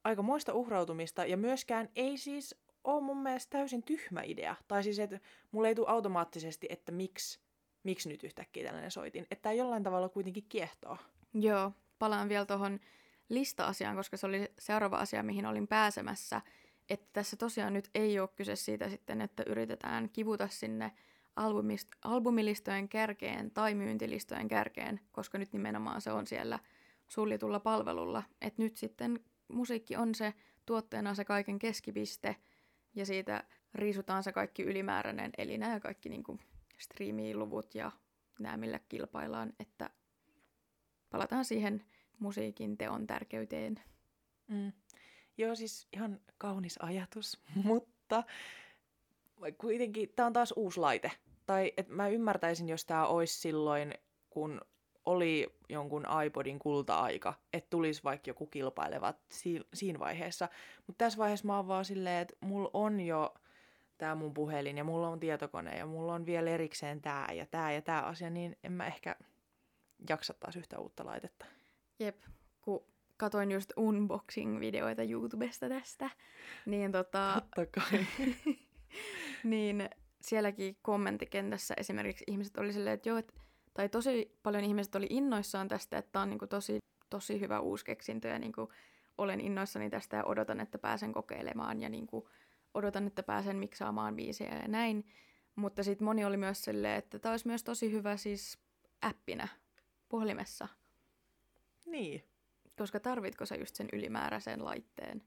aika 0.03 0.21
muista 0.21 0.53
uhrautumista 0.53 1.25
ja 1.25 1.37
myöskään 1.37 1.89
ei 1.95 2.17
siis 2.17 2.55
ole 2.83 3.01
mun 3.01 3.23
mielestä 3.23 3.57
täysin 3.57 3.83
tyhmä 3.83 4.21
idea. 4.23 4.55
Tai 4.67 4.83
siis, 4.83 4.99
että 4.99 5.19
mulle 5.51 5.67
ei 5.67 5.75
tule 5.75 5.87
automaattisesti, 5.89 6.67
että 6.69 6.91
miksi, 6.91 7.39
miksi 7.83 8.09
nyt 8.09 8.23
yhtäkkiä 8.23 8.63
tällainen 8.63 8.91
soitin. 8.91 9.27
Että 9.31 9.41
tämä 9.41 9.53
jollain 9.53 9.83
tavalla 9.83 10.09
kuitenkin 10.09 10.45
kiehtoo. 10.49 10.97
Joo, 11.33 11.71
palaan 11.99 12.29
vielä 12.29 12.45
tuohon 12.45 12.79
lista-asiaan, 13.29 13.95
koska 13.95 14.17
se 14.17 14.27
oli 14.27 14.49
seuraava 14.59 14.97
asia, 14.97 15.23
mihin 15.23 15.45
olin 15.45 15.67
pääsemässä– 15.67 16.41
että 16.89 17.07
tässä 17.13 17.37
tosiaan 17.37 17.73
nyt 17.73 17.89
ei 17.95 18.19
ole 18.19 18.29
kyse 18.35 18.55
siitä 18.55 18.89
sitten, 18.89 19.21
että 19.21 19.43
yritetään 19.47 20.09
kivuta 20.09 20.47
sinne 20.47 20.91
albumist- 21.39 21.97
albumilistojen 22.03 22.89
kärkeen 22.89 23.51
tai 23.51 23.75
myyntilistojen 23.75 24.47
kärkeen, 24.47 24.99
koska 25.11 25.37
nyt 25.37 25.53
nimenomaan 25.53 26.01
se 26.01 26.11
on 26.11 26.27
siellä 26.27 26.59
suljetulla 27.07 27.59
palvelulla. 27.59 28.23
Että 28.41 28.61
nyt 28.61 28.77
sitten 28.77 29.19
musiikki 29.47 29.95
on 29.95 30.15
se 30.15 30.33
tuotteena 30.65 31.15
se 31.15 31.25
kaiken 31.25 31.59
keskipiste 31.59 32.35
ja 32.95 33.05
siitä 33.05 33.43
riisutaan 33.73 34.23
se 34.23 34.31
kaikki 34.31 34.63
ylimääräinen, 34.63 35.31
eli 35.37 35.57
nämä 35.57 35.79
kaikki 35.79 36.09
niin 36.09 36.23
kuin 36.23 36.39
striimiluvut 36.83 37.75
ja 37.75 37.91
nämä, 38.39 38.57
millä 38.57 38.79
kilpaillaan, 38.89 39.53
että 39.59 39.89
palataan 41.09 41.45
siihen 41.45 41.85
musiikin 42.19 42.77
teon 42.77 43.07
tärkeyteen. 43.07 43.81
Mm. 44.47 44.71
Joo, 45.37 45.55
siis 45.55 45.87
ihan 45.93 46.19
kaunis 46.37 46.75
ajatus, 46.81 47.41
mutta 47.63 48.23
kuitenkin 49.57 50.09
tämä 50.15 50.27
on 50.27 50.33
taas 50.33 50.53
uusi 50.55 50.79
laite. 50.79 51.11
Tai 51.45 51.73
et 51.77 51.89
mä 51.89 52.07
ymmärtäisin, 52.07 52.69
jos 52.69 52.85
tämä 52.85 53.07
olisi 53.07 53.39
silloin, 53.39 53.93
kun 54.29 54.61
oli 55.05 55.55
jonkun 55.69 56.05
iPodin 56.25 56.59
kulta-aika, 56.59 57.33
että 57.53 57.69
tulisi 57.69 58.03
vaikka 58.03 58.29
joku 58.29 58.47
kilpaileva 58.47 59.13
si- 59.31 59.67
siinä 59.73 59.99
vaiheessa. 59.99 60.49
Mutta 60.87 61.05
tässä 61.05 61.17
vaiheessa 61.17 61.47
mä 61.47 61.55
oon 61.55 61.67
vaan 61.67 61.85
silleen, 61.85 62.21
että 62.21 62.35
mulla 62.41 62.69
on 62.73 62.99
jo 62.99 63.33
tää 64.03 64.15
mun 64.15 64.33
puhelin 64.33 64.77
ja 64.77 64.83
mulla 64.83 65.09
on 65.09 65.19
tietokone 65.19 65.77
ja 65.77 65.85
mulla 65.85 66.13
on 66.13 66.25
vielä 66.25 66.49
erikseen 66.49 67.01
tää 67.01 67.27
ja 67.33 67.45
tää 67.45 67.71
ja 67.71 67.81
tää 67.81 68.05
asia, 68.05 68.29
niin 68.29 68.57
en 68.63 68.71
mä 68.71 68.87
ehkä 68.87 69.15
jaksa 70.09 70.33
taas 70.33 70.55
yhtä 70.55 70.79
uutta 70.79 71.05
laitetta. 71.05 71.45
Jep, 71.99 72.21
kun 72.61 72.85
katoin 73.17 73.51
just 73.51 73.73
unboxing-videoita 73.77 75.03
YouTubesta 75.09 75.69
tästä, 75.69 76.09
niin 76.65 76.91
tota... 76.91 77.33
Totta 77.55 77.65
kai. 77.65 78.05
niin 79.43 79.89
sielläkin 80.21 80.77
kommenttikentässä 80.81 81.73
esimerkiksi 81.77 82.23
ihmiset 82.27 82.57
oli 82.57 82.73
silleen, 82.73 82.93
että 82.93 83.09
joo, 83.09 83.17
et, 83.17 83.33
tai 83.73 83.89
tosi 83.89 84.39
paljon 84.43 84.63
ihmiset 84.63 84.95
oli 84.95 85.07
innoissaan 85.09 85.67
tästä, 85.67 85.97
että 85.97 86.11
tämä 86.11 86.23
on 86.23 86.29
niinku 86.29 86.47
tosi, 86.47 86.77
tosi 87.09 87.39
hyvä 87.39 87.59
uusi 87.59 87.85
keksintö 87.85 88.27
ja 88.27 88.39
niinku 88.39 88.69
olen 89.17 89.41
innoissani 89.41 89.89
tästä 89.89 90.17
ja 90.17 90.25
odotan, 90.25 90.59
että 90.59 90.77
pääsen 90.77 91.13
kokeilemaan 91.13 91.81
ja 91.81 91.89
niinku 91.89 92.29
odotan, 92.73 93.07
että 93.07 93.23
pääsen 93.23 93.57
miksaamaan 93.57 94.15
biisejä 94.15 94.55
ja 94.55 94.67
näin. 94.67 95.05
Mutta 95.55 95.83
sitten 95.83 96.05
moni 96.05 96.25
oli 96.25 96.37
myös 96.37 96.63
silleen, 96.63 96.97
että 96.97 97.19
tämä 97.19 97.33
olisi 97.33 97.47
myös 97.47 97.63
tosi 97.63 97.91
hyvä 97.91 98.17
siis 98.17 98.57
appina 99.01 99.47
puhelimessa. 100.09 100.67
Niin. 101.85 102.23
Koska 102.77 102.99
tarvitko 102.99 103.45
sä 103.45 103.55
just 103.55 103.75
sen 103.75 103.89
ylimääräisen 103.93 104.65
laitteen? 104.65 105.23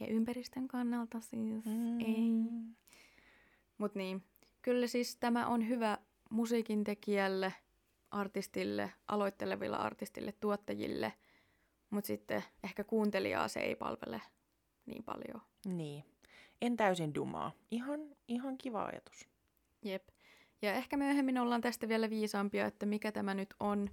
Ja 0.00 0.06
ympäristön 0.06 0.68
kannalta 0.68 1.20
siis 1.20 1.64
mm. 1.64 2.00
ei. 2.00 2.30
Mutta 3.78 3.98
niin, 3.98 4.24
kyllä 4.62 4.86
siis 4.86 5.16
tämä 5.16 5.46
on 5.46 5.68
hyvä 5.68 5.98
musiikin 6.30 6.84
tekijälle, 6.84 7.54
artistille, 8.10 8.92
aloitteleville 9.08 9.76
artistille, 9.76 10.32
tuottajille, 10.32 11.12
mutta 11.90 12.06
sitten 12.06 12.42
ehkä 12.64 12.84
kuuntelijaa 12.84 13.48
se 13.48 13.60
ei 13.60 13.76
palvele 13.76 14.22
niin 14.86 15.04
paljon. 15.04 15.42
Niin. 15.66 16.04
En 16.62 16.76
täysin 16.76 17.14
dumaa. 17.14 17.52
Ihan, 17.70 18.00
ihan 18.28 18.58
kiva 18.58 18.84
ajatus. 18.84 19.28
Jep. 19.84 20.08
Ja 20.62 20.74
ehkä 20.74 20.96
myöhemmin 20.96 21.38
ollaan 21.38 21.60
tästä 21.60 21.88
vielä 21.88 22.10
viisaampia, 22.10 22.66
että 22.66 22.86
mikä 22.86 23.12
tämä 23.12 23.34
nyt 23.34 23.54
on, 23.60 23.90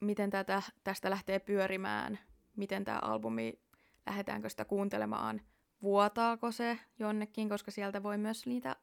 miten 0.00 0.30
tätä, 0.30 0.62
tästä 0.84 1.10
lähtee 1.10 1.38
pyörimään, 1.38 2.18
miten 2.56 2.84
tämä 2.84 2.98
albumi, 2.98 3.60
lähdetäänkö 4.06 4.48
sitä 4.48 4.64
kuuntelemaan, 4.64 5.40
vuotaako 5.82 6.52
se 6.52 6.78
jonnekin, 6.98 7.48
koska 7.48 7.70
sieltä 7.70 8.02
voi 8.02 8.18
myös 8.18 8.46
niitä 8.46 8.76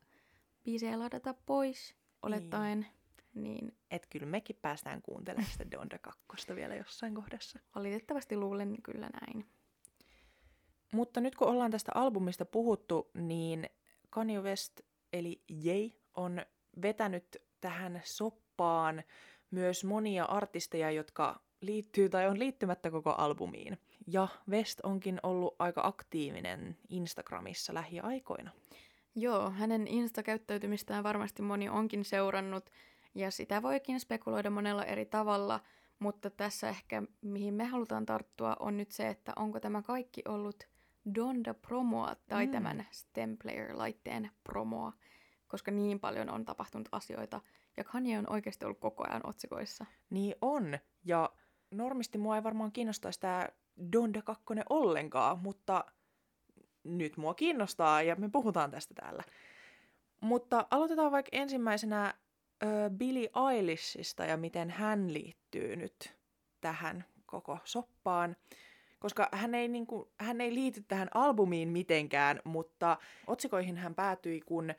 biisejä 0.63 0.99
ladata 0.99 1.35
pois, 1.45 1.95
olettaen. 2.21 2.85
Niin. 3.33 3.43
niin. 3.43 3.77
Et 3.91 4.07
kyllä 4.09 4.25
mekin 4.25 4.55
päästään 4.61 5.01
kuuntelemaan 5.01 5.51
sitä 5.51 5.71
Donda 5.71 5.99
2 5.99 6.55
vielä 6.55 6.75
jossain 6.75 7.15
kohdassa. 7.15 7.59
Valitettavasti 7.75 8.37
luulen 8.37 8.81
kyllä 8.83 9.09
näin. 9.09 9.45
Mutta 10.93 11.21
nyt 11.21 11.35
kun 11.35 11.47
ollaan 11.47 11.71
tästä 11.71 11.91
albumista 11.95 12.45
puhuttu, 12.45 13.09
niin 13.13 13.69
Kanye 14.09 14.41
West 14.41 14.81
eli 15.13 15.41
Jay 15.49 15.89
on 16.13 16.41
vetänyt 16.81 17.41
tähän 17.61 18.01
soppaan 18.03 19.03
myös 19.51 19.83
monia 19.83 20.25
artisteja, 20.25 20.91
jotka 20.91 21.39
liittyy 21.61 22.09
tai 22.09 22.27
on 22.27 22.39
liittymättä 22.39 22.91
koko 22.91 23.09
albumiin. 23.09 23.77
Ja 24.07 24.27
West 24.49 24.79
onkin 24.83 25.19
ollut 25.23 25.55
aika 25.59 25.81
aktiivinen 25.83 26.77
Instagramissa 26.89 27.73
lähiaikoina. 27.73 28.51
Joo, 29.15 29.49
hänen 29.49 29.87
Insta-käyttäytymistään 29.87 31.03
varmasti 31.03 31.41
moni 31.41 31.69
onkin 31.69 32.05
seurannut, 32.05 32.69
ja 33.15 33.31
sitä 33.31 33.61
voikin 33.61 33.99
spekuloida 33.99 34.49
monella 34.49 34.85
eri 34.85 35.05
tavalla, 35.05 35.59
mutta 35.99 36.29
tässä 36.29 36.69
ehkä 36.69 37.03
mihin 37.21 37.53
me 37.53 37.63
halutaan 37.65 38.05
tarttua 38.05 38.55
on 38.59 38.77
nyt 38.77 38.91
se, 38.91 39.07
että 39.07 39.33
onko 39.35 39.59
tämä 39.59 39.81
kaikki 39.81 40.21
ollut 40.27 40.72
Donda 41.15 41.53
promoa 41.53 42.15
tai 42.29 42.45
mm. 42.45 42.51
tämän 42.51 42.85
Stemplayer-laitteen 42.91 44.29
promoa, 44.43 44.93
koska 45.47 45.71
niin 45.71 45.99
paljon 45.99 46.29
on 46.29 46.45
tapahtunut 46.45 46.89
asioita, 46.91 47.41
ja 47.77 47.83
Kanye 47.83 48.19
on 48.19 48.29
oikeasti 48.29 48.65
ollut 48.65 48.79
koko 48.79 49.03
ajan 49.09 49.21
otsikoissa. 49.23 49.85
Niin 50.09 50.35
on, 50.41 50.79
ja 51.05 51.29
normisti 51.71 52.17
mua 52.17 52.35
ei 52.35 52.43
varmaan 52.43 52.71
kiinnostaisi 52.71 53.19
tämä 53.19 53.47
Donda 53.91 54.21
2 54.21 54.43
ollenkaan, 54.69 55.39
mutta 55.39 55.85
nyt 56.83 57.17
mua 57.17 57.33
kiinnostaa 57.33 58.01
ja 58.01 58.15
me 58.15 58.29
puhutaan 58.29 58.71
tästä 58.71 58.93
täällä. 58.93 59.23
Mutta 60.21 60.67
aloitetaan 60.71 61.11
vaikka 61.11 61.29
ensimmäisenä 61.31 62.05
äh, 62.05 62.13
Billie 62.97 63.29
Eilishista 63.51 64.25
ja 64.25 64.37
miten 64.37 64.69
hän 64.69 65.13
liittyy 65.13 65.75
nyt 65.75 66.17
tähän 66.61 67.05
koko 67.25 67.57
soppaan. 67.63 68.35
Koska 69.03 69.29
hän 69.31 69.55
ei, 69.55 69.67
niin 69.67 69.87
kuin, 69.87 70.07
hän 70.17 70.41
ei 70.41 70.53
liity 70.53 70.83
tähän 70.87 71.07
albumiin 71.13 71.69
mitenkään, 71.69 72.39
mutta 72.43 72.97
otsikoihin 73.27 73.77
hän 73.77 73.95
päätyi, 73.95 74.41
kun 74.41 74.73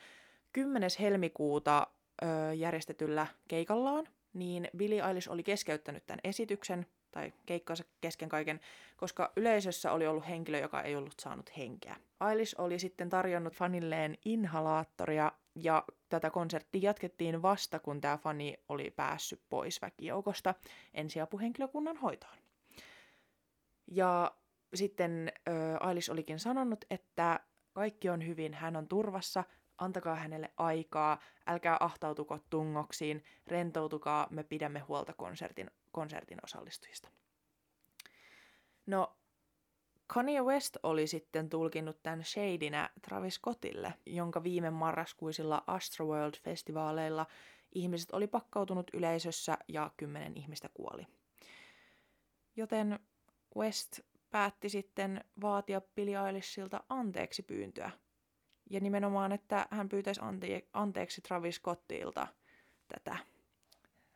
10. 0.53 0.91
helmikuuta 1.01 1.87
ö, 2.23 2.55
järjestetyllä 2.55 3.27
keikallaan, 3.49 4.09
niin 4.35 4.69
Billie 4.77 5.03
Eilish 5.09 5.31
oli 5.31 5.43
keskeyttänyt 5.43 6.07
tämän 6.07 6.21
esityksen 6.25 6.87
tai 7.11 7.33
keikkansa 7.47 7.85
kesken 8.01 8.29
kaiken, 8.29 8.61
koska 8.97 9.33
yleisössä 9.37 9.93
oli 9.93 10.07
ollut 10.07 10.29
henkilö, 10.29 10.59
joka 10.59 10.83
ei 10.83 10.97
ollut 10.97 11.15
saanut 11.21 11.57
henkeä. 11.57 11.97
Eilish 12.31 12.55
oli 12.59 12.79
sitten 12.79 13.09
tarjonnut 13.09 13.55
fanilleen 13.55 14.19
inhalaattoria 14.25 15.33
ja 15.55 15.85
tätä 16.09 16.31
konserttia 16.31 16.81
jatkettiin 16.83 17.43
vasta, 17.43 17.79
kun 17.79 18.01
tämä 18.01 18.17
fani 18.17 18.55
oli 18.69 18.91
päässyt 18.97 19.41
pois 19.49 19.83
väkijoukosta 19.83 20.55
ensiapuhenkilökunnan 20.95 21.97
hoitoon. 21.97 22.44
Ja 23.87 24.37
sitten 24.75 25.33
Eilish 25.89 26.11
olikin 26.11 26.39
sanonut, 26.39 26.85
että 26.91 27.41
kaikki 27.73 28.09
on 28.09 28.27
hyvin, 28.27 28.55
hän 28.55 28.77
on 28.77 28.89
turvassa, 28.89 29.45
antakaa 29.79 30.15
hänelle 30.15 30.53
aikaa, 30.57 31.19
älkää 31.47 31.77
ahtautuko 31.81 32.39
tungoksiin, 32.51 33.25
rentoutukaa, 33.47 34.27
me 34.31 34.45
pidämme 34.45 34.81
huolta 34.81 35.13
konsertin, 35.13 35.71
konsertin 35.93 36.39
osallistujista. 36.45 37.09
No, 38.87 39.17
Kanye 40.07 40.43
West 40.43 40.77
oli 40.83 41.07
sitten 41.07 41.51
tulkinnut 41.51 42.03
tämän 42.03 42.25
shadinä 42.25 42.91
Travis 43.03 43.35
Scottille, 43.35 43.95
jonka 44.07 44.43
viime 44.43 44.71
marraskuisilla 44.71 45.65
Astroworld-festivaaleilla 45.67 47.27
ihmiset 47.75 48.13
oli 48.13 48.27
pakkautunut 48.27 48.91
yleisössä 48.95 49.59
ja 49.69 49.91
kymmenen 49.97 50.37
ihmistä 50.37 50.69
kuoli. 50.75 51.07
Joten 52.57 52.99
West 53.57 54.01
päätti 54.31 54.69
sitten 54.69 55.25
vaatia 55.41 55.81
Billie 55.81 56.27
Eilishilta 56.27 56.85
anteeksi 56.89 57.43
pyyntöä 57.43 57.91
ja 58.71 58.81
nimenomaan, 58.81 59.33
että 59.33 59.67
hän 59.71 59.89
pyytäisi 59.89 60.21
ante- 60.21 60.69
anteeksi 60.73 61.21
Travis 61.21 61.57
Scottilta 61.57 62.27
tätä, 62.89 63.17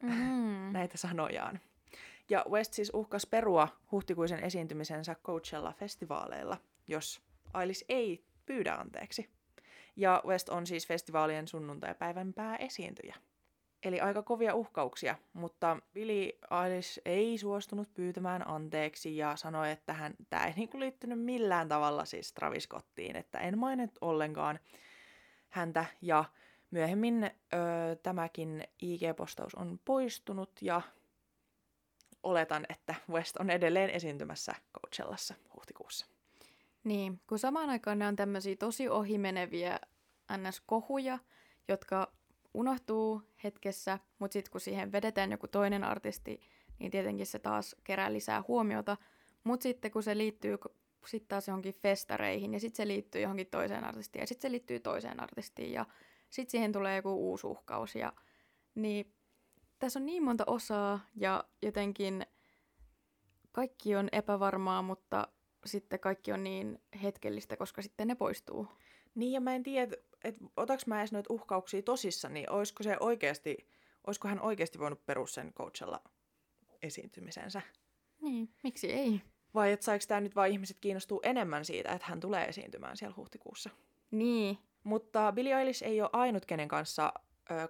mm-hmm. 0.02 0.72
näitä 0.72 0.98
sanojaan. 0.98 1.60
Ja 2.30 2.44
West 2.50 2.72
siis 2.72 2.90
uhkas 2.94 3.26
perua 3.26 3.68
huhtikuisen 3.92 4.44
esiintymisensä 4.44 5.16
Coachella-festivaaleilla, 5.24 6.56
jos 6.88 7.22
Ailis 7.52 7.84
ei 7.88 8.24
pyydä 8.46 8.74
anteeksi. 8.74 9.30
Ja 9.96 10.22
West 10.26 10.48
on 10.48 10.66
siis 10.66 10.86
festivaalien 10.86 11.48
sunnuntai-päivän 11.48 12.32
pääesiintyjä. 12.32 13.16
Eli 13.82 14.00
aika 14.00 14.22
kovia 14.22 14.54
uhkauksia, 14.54 15.16
mutta 15.32 15.76
Billy 15.94 16.30
Eilish 16.64 17.00
ei 17.04 17.38
suostunut 17.38 17.94
pyytämään 17.94 18.48
anteeksi 18.48 19.16
ja 19.16 19.36
sanoi, 19.36 19.70
että 19.70 19.92
hän, 19.92 20.14
tämä 20.30 20.46
ei 20.46 20.52
niinku 20.56 20.80
liittynyt 20.80 21.20
millään 21.20 21.68
tavalla 21.68 22.04
siis 22.04 22.32
Travis 22.32 22.62
Scottiin, 22.62 23.16
että 23.16 23.38
en 23.38 23.58
mainit 23.58 23.90
ollenkaan 24.00 24.58
häntä. 25.48 25.84
Ja 26.02 26.24
myöhemmin 26.70 27.24
ö, 27.24 27.28
tämäkin 28.02 28.64
IG-postaus 28.82 29.54
on 29.54 29.80
poistunut 29.84 30.50
ja 30.62 30.82
oletan, 32.22 32.66
että 32.68 32.94
West 33.10 33.36
on 33.36 33.50
edelleen 33.50 33.90
esiintymässä 33.90 34.52
Coachellassa 34.74 35.34
huhtikuussa. 35.56 36.06
Niin, 36.84 37.20
kun 37.26 37.38
samaan 37.38 37.70
aikaan 37.70 37.98
ne 37.98 38.06
on 38.06 38.16
tämmöisiä 38.16 38.56
tosi 38.56 38.88
ohimeneviä 38.88 39.80
NS-kohuja, 40.36 41.18
jotka 41.68 42.07
unohtuu 42.58 43.22
hetkessä, 43.44 43.98
mutta 44.18 44.32
sitten 44.32 44.52
kun 44.52 44.60
siihen 44.60 44.92
vedetään 44.92 45.30
joku 45.30 45.48
toinen 45.48 45.84
artisti, 45.84 46.40
niin 46.78 46.90
tietenkin 46.90 47.26
se 47.26 47.38
taas 47.38 47.76
kerää 47.84 48.12
lisää 48.12 48.44
huomiota. 48.48 48.96
Mutta 49.44 49.62
sitten 49.62 49.90
kun 49.90 50.02
se 50.02 50.18
liittyy 50.18 50.58
sitten 51.06 51.28
taas 51.28 51.48
johonkin 51.48 51.74
festareihin 51.74 52.54
ja 52.54 52.60
sitten 52.60 52.76
se 52.76 52.88
liittyy 52.88 53.20
johonkin 53.20 53.46
toiseen 53.46 53.84
artistiin 53.84 54.20
ja 54.20 54.26
sitten 54.26 54.48
se 54.48 54.52
liittyy 54.52 54.80
toiseen 54.80 55.22
artistiin 55.22 55.72
ja 55.72 55.86
sitten 56.30 56.50
siihen 56.50 56.72
tulee 56.72 56.96
joku 56.96 57.30
uusi 57.30 57.46
uhkaus. 57.46 57.94
Ja, 57.94 58.12
niin 58.74 59.14
tässä 59.78 59.98
on 59.98 60.06
niin 60.06 60.22
monta 60.22 60.44
osaa 60.46 61.00
ja 61.14 61.44
jotenkin 61.62 62.26
kaikki 63.52 63.96
on 63.96 64.08
epävarmaa, 64.12 64.82
mutta 64.82 65.28
sitten 65.66 66.00
kaikki 66.00 66.32
on 66.32 66.44
niin 66.44 66.82
hetkellistä, 67.02 67.56
koska 67.56 67.82
sitten 67.82 68.08
ne 68.08 68.14
poistuu. 68.14 68.68
Niin 69.14 69.32
ja 69.32 69.40
mä 69.40 69.54
en 69.54 69.62
tiedä, 69.62 69.96
että 70.24 70.44
otaks 70.56 70.86
mä 70.86 70.98
edes 70.98 71.12
noita 71.12 71.34
uhkauksia 71.34 71.82
tosissa, 71.82 72.28
niin 72.28 72.50
olisiko 72.50 72.82
se 72.82 72.96
oikeasti, 73.00 73.56
olisiko 74.06 74.28
hän 74.28 74.40
oikeasti 74.40 74.78
voinut 74.78 75.06
perus 75.06 75.34
sen 75.34 75.52
coachella 75.52 76.02
esiintymisensä? 76.82 77.62
Niin, 78.20 78.48
miksi 78.62 78.92
ei? 78.92 79.20
Vai 79.54 79.72
että 79.72 79.84
saiko 79.84 80.04
tämä 80.08 80.20
nyt 80.20 80.36
vain 80.36 80.52
ihmiset 80.52 80.76
kiinnostuu 80.80 81.20
enemmän 81.22 81.64
siitä, 81.64 81.92
että 81.92 82.06
hän 82.06 82.20
tulee 82.20 82.44
esiintymään 82.44 82.96
siellä 82.96 83.16
huhtikuussa? 83.16 83.70
Niin. 84.10 84.58
Mutta 84.84 85.32
Billie 85.32 85.58
Eilish 85.58 85.84
ei 85.84 86.00
ole 86.00 86.10
ainut, 86.12 86.46
kenen 86.46 86.68
kanssa 86.68 87.12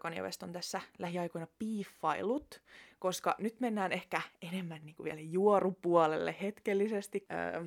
Kanye 0.00 0.22
West 0.22 0.42
on 0.42 0.52
tässä 0.52 0.80
lähiaikoina 0.98 1.46
piiffailut, 1.58 2.62
koska 2.98 3.34
nyt 3.38 3.60
mennään 3.60 3.92
ehkä 3.92 4.20
enemmän 4.42 4.84
niin 4.84 4.96
kuin 4.96 5.04
vielä 5.04 5.20
juorupuolelle 5.20 6.36
hetkellisesti, 6.42 7.26
öö, 7.32 7.64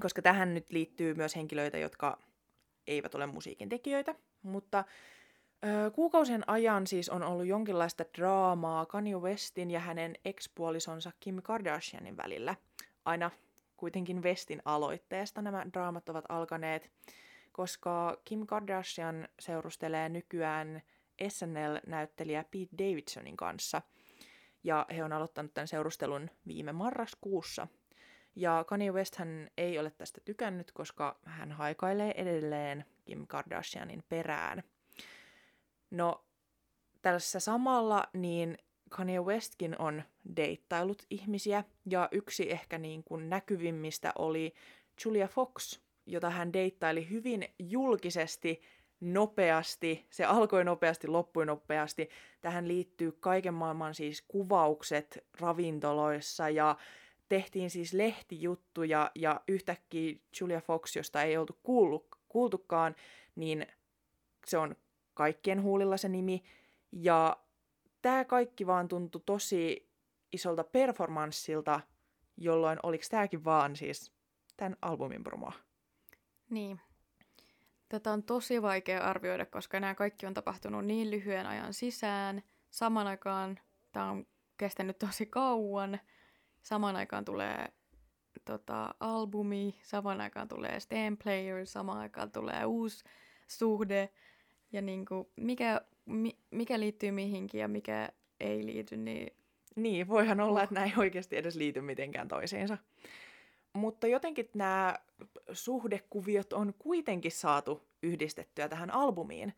koska 0.00 0.22
tähän 0.22 0.54
nyt 0.54 0.72
liittyy 0.72 1.14
myös 1.14 1.36
henkilöitä, 1.36 1.78
jotka 1.78 2.18
eivät 2.86 3.14
ole 3.14 3.26
musiikin 3.26 3.68
tekijöitä, 3.68 4.14
mutta 4.42 4.84
kuukausien 5.94 6.48
ajan 6.48 6.86
siis 6.86 7.08
on 7.08 7.22
ollut 7.22 7.46
jonkinlaista 7.46 8.04
draamaa 8.18 8.86
Kanye 8.86 9.16
Westin 9.16 9.70
ja 9.70 9.80
hänen 9.80 10.14
ekspuolisonsa 10.24 11.12
Kim 11.20 11.42
Kardashianin 11.42 12.16
välillä. 12.16 12.54
Aina 13.04 13.30
kuitenkin 13.76 14.22
Westin 14.22 14.62
aloitteesta 14.64 15.42
nämä 15.42 15.66
draamat 15.72 16.08
ovat 16.08 16.24
alkaneet, 16.28 16.90
koska 17.52 18.16
Kim 18.24 18.46
Kardashian 18.46 19.28
seurustelee 19.40 20.08
nykyään 20.08 20.82
SNL-näyttelijä 21.28 22.44
Pete 22.44 22.78
Davidsonin 22.78 23.36
kanssa. 23.36 23.82
Ja 24.64 24.86
he 24.96 25.04
on 25.04 25.12
aloittanut 25.12 25.54
tämän 25.54 25.68
seurustelun 25.68 26.30
viime 26.46 26.72
marraskuussa. 26.72 27.66
Ja 28.36 28.64
Kanye 28.66 28.92
West 28.92 29.16
hän 29.16 29.50
ei 29.56 29.78
ole 29.78 29.90
tästä 29.90 30.20
tykännyt, 30.24 30.72
koska 30.72 31.18
hän 31.24 31.52
haikailee 31.52 32.14
edelleen 32.16 32.84
Kim 33.04 33.26
Kardashianin 33.26 34.04
perään. 34.08 34.62
No, 35.90 36.24
tässä 37.02 37.40
samalla 37.40 38.04
niin 38.12 38.58
Kanye 38.88 39.20
Westkin 39.20 39.76
on 39.78 40.02
deittailut 40.36 41.02
ihmisiä, 41.10 41.64
ja 41.90 42.08
yksi 42.12 42.52
ehkä 42.52 42.78
niin 42.78 43.04
kuin 43.04 43.30
näkyvimmistä 43.30 44.12
oli 44.18 44.54
Julia 45.04 45.28
Fox, 45.28 45.80
jota 46.06 46.30
hän 46.30 46.52
deittaili 46.52 47.10
hyvin 47.10 47.44
julkisesti 47.58 48.62
nopeasti, 49.00 50.06
se 50.10 50.24
alkoi 50.24 50.64
nopeasti, 50.64 51.08
loppui 51.08 51.46
nopeasti. 51.46 52.08
Tähän 52.40 52.68
liittyy 52.68 53.12
kaiken 53.12 53.54
maailman 53.54 53.94
siis 53.94 54.22
kuvaukset 54.28 55.24
ravintoloissa 55.40 56.48
ja 56.48 56.76
tehtiin 57.28 57.70
siis 57.70 57.92
lehtijuttuja 57.92 59.10
ja 59.14 59.40
yhtäkkiä 59.48 60.16
Julia 60.40 60.60
Fox, 60.60 60.96
josta 60.96 61.22
ei 61.22 61.36
oltu 61.36 61.58
kuullut, 61.62 62.06
kuultukaan, 62.28 62.94
niin 63.34 63.66
se 64.46 64.58
on 64.58 64.76
kaikkien 65.14 65.62
huulilla 65.62 65.96
se 65.96 66.08
nimi. 66.08 66.42
Ja 66.92 67.36
tämä 68.02 68.24
kaikki 68.24 68.66
vaan 68.66 68.88
tuntui 68.88 69.22
tosi 69.26 69.88
isolta 70.32 70.64
performanssilta, 70.64 71.80
jolloin 72.36 72.78
oliko 72.82 73.04
tämäkin 73.10 73.44
vaan 73.44 73.76
siis 73.76 74.12
tämän 74.56 74.76
albumin 74.82 75.24
promoa? 75.24 75.52
Niin, 76.50 76.80
Tätä 77.88 78.12
on 78.12 78.22
tosi 78.22 78.62
vaikea 78.62 79.04
arvioida, 79.04 79.46
koska 79.46 79.80
nämä 79.80 79.94
kaikki 79.94 80.26
on 80.26 80.34
tapahtunut 80.34 80.84
niin 80.84 81.10
lyhyen 81.10 81.46
ajan 81.46 81.74
sisään. 81.74 82.42
Saman 82.70 83.06
aikaan 83.06 83.58
tämä 83.92 84.10
on 84.10 84.26
kestänyt 84.56 84.98
tosi 84.98 85.26
kauan. 85.26 86.00
Saman 86.66 86.96
aikaan 86.96 87.24
tulee 87.24 87.68
tota, 88.44 88.94
albumi, 89.00 89.74
saman 89.82 90.20
aikaan 90.20 90.48
tulee 90.48 90.80
Stem 90.80 91.16
Player, 91.16 91.66
saman 91.66 91.98
aikaan 91.98 92.32
tulee 92.32 92.64
uusi 92.64 93.04
suhde. 93.46 94.08
Ja 94.72 94.82
niin 94.82 95.04
kuin, 95.06 95.28
mikä, 95.36 95.80
mi, 96.06 96.38
mikä 96.50 96.80
liittyy 96.80 97.10
mihinkin 97.10 97.60
ja 97.60 97.68
mikä 97.68 98.08
ei 98.40 98.66
liity, 98.66 98.96
niin... 98.96 99.36
Niin, 99.76 100.08
voihan 100.08 100.40
olla, 100.40 100.62
että 100.62 100.74
näin 100.74 100.92
oikeasti 100.98 101.36
edes 101.36 101.56
liity 101.56 101.80
mitenkään 101.80 102.28
toisiinsa. 102.28 102.78
Mutta 103.72 104.06
jotenkin 104.06 104.50
nämä 104.54 104.98
suhdekuviot 105.52 106.52
on 106.52 106.74
kuitenkin 106.78 107.32
saatu 107.32 107.82
yhdistettyä 108.02 108.68
tähän 108.68 108.90
albumiin, 108.90 109.54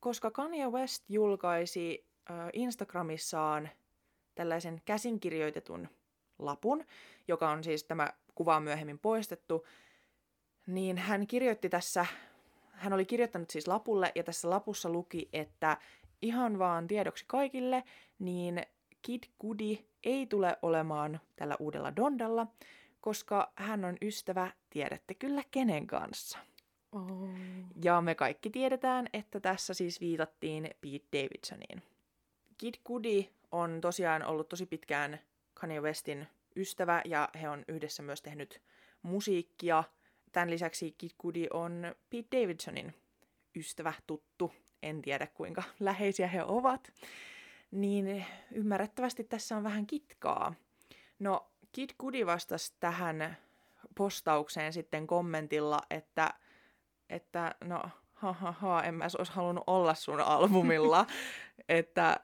koska 0.00 0.30
Kanye 0.30 0.68
West 0.68 1.04
julkaisi 1.10 2.06
Instagramissaan 2.52 3.68
tällaisen 4.34 4.82
käsinkirjoitetun 4.84 5.88
lapun, 6.38 6.84
joka 7.28 7.50
on 7.50 7.64
siis 7.64 7.84
tämä 7.84 8.12
kuva 8.34 8.56
on 8.56 8.62
myöhemmin 8.62 8.98
poistettu, 8.98 9.66
niin 10.66 10.98
hän 10.98 11.26
kirjoitti 11.26 11.68
tässä, 11.68 12.06
hän 12.72 12.92
oli 12.92 13.04
kirjoittanut 13.04 13.50
siis 13.50 13.68
lapulle, 13.68 14.12
ja 14.14 14.24
tässä 14.24 14.50
lapussa 14.50 14.88
luki, 14.88 15.28
että 15.32 15.76
ihan 16.22 16.58
vaan 16.58 16.86
tiedoksi 16.86 17.24
kaikille, 17.28 17.84
niin 18.18 18.62
Kid 19.02 19.22
Cudi 19.42 19.78
ei 20.04 20.26
tule 20.26 20.56
olemaan 20.62 21.20
tällä 21.36 21.56
uudella 21.58 21.96
Dondalla, 21.96 22.46
koska 23.00 23.52
hän 23.56 23.84
on 23.84 23.96
ystävä, 24.02 24.50
tiedätte 24.70 25.14
kyllä 25.14 25.42
kenen 25.50 25.86
kanssa. 25.86 26.38
Oh. 26.92 27.28
Ja 27.84 28.00
me 28.00 28.14
kaikki 28.14 28.50
tiedetään, 28.50 29.06
että 29.12 29.40
tässä 29.40 29.74
siis 29.74 30.00
viitattiin 30.00 30.70
Pete 30.80 31.18
Davidsoniin. 31.18 31.82
Kid 32.58 32.74
Cudi 32.86 33.28
on 33.52 33.80
tosiaan 33.80 34.24
ollut 34.24 34.48
tosi 34.48 34.66
pitkään 34.66 35.18
Kanye 35.60 35.80
Westin 35.80 36.28
ystävä 36.56 37.02
ja 37.04 37.28
he 37.40 37.48
on 37.48 37.64
yhdessä 37.68 38.02
myös 38.02 38.22
tehnyt 38.22 38.62
musiikkia. 39.02 39.84
Tämän 40.32 40.50
lisäksi 40.50 40.94
Kid 40.98 41.10
Cudi 41.22 41.46
on 41.52 41.94
Pete 42.10 42.40
Davidsonin 42.40 42.94
ystävä, 43.56 43.92
tuttu. 44.06 44.52
En 44.82 45.02
tiedä 45.02 45.26
kuinka 45.26 45.62
läheisiä 45.80 46.26
he 46.26 46.44
ovat. 46.44 46.92
Niin 47.70 48.26
ymmärrettävästi 48.52 49.24
tässä 49.24 49.56
on 49.56 49.64
vähän 49.64 49.86
kitkaa. 49.86 50.54
No, 51.18 51.50
Kid 51.72 51.90
Cudi 52.00 52.26
vastasi 52.26 52.74
tähän 52.80 53.36
postaukseen 53.94 54.72
sitten 54.72 55.06
kommentilla, 55.06 55.80
että, 55.90 56.34
että 57.10 57.54
no 57.64 57.82
ha, 58.12 58.32
ha, 58.32 58.52
ha 58.52 58.82
en 58.82 58.94
mä 58.94 59.04
olisi 59.18 59.32
halunnut 59.32 59.64
olla 59.66 59.94
sun 59.94 60.20
albumilla, 60.20 61.06
että 61.68 62.20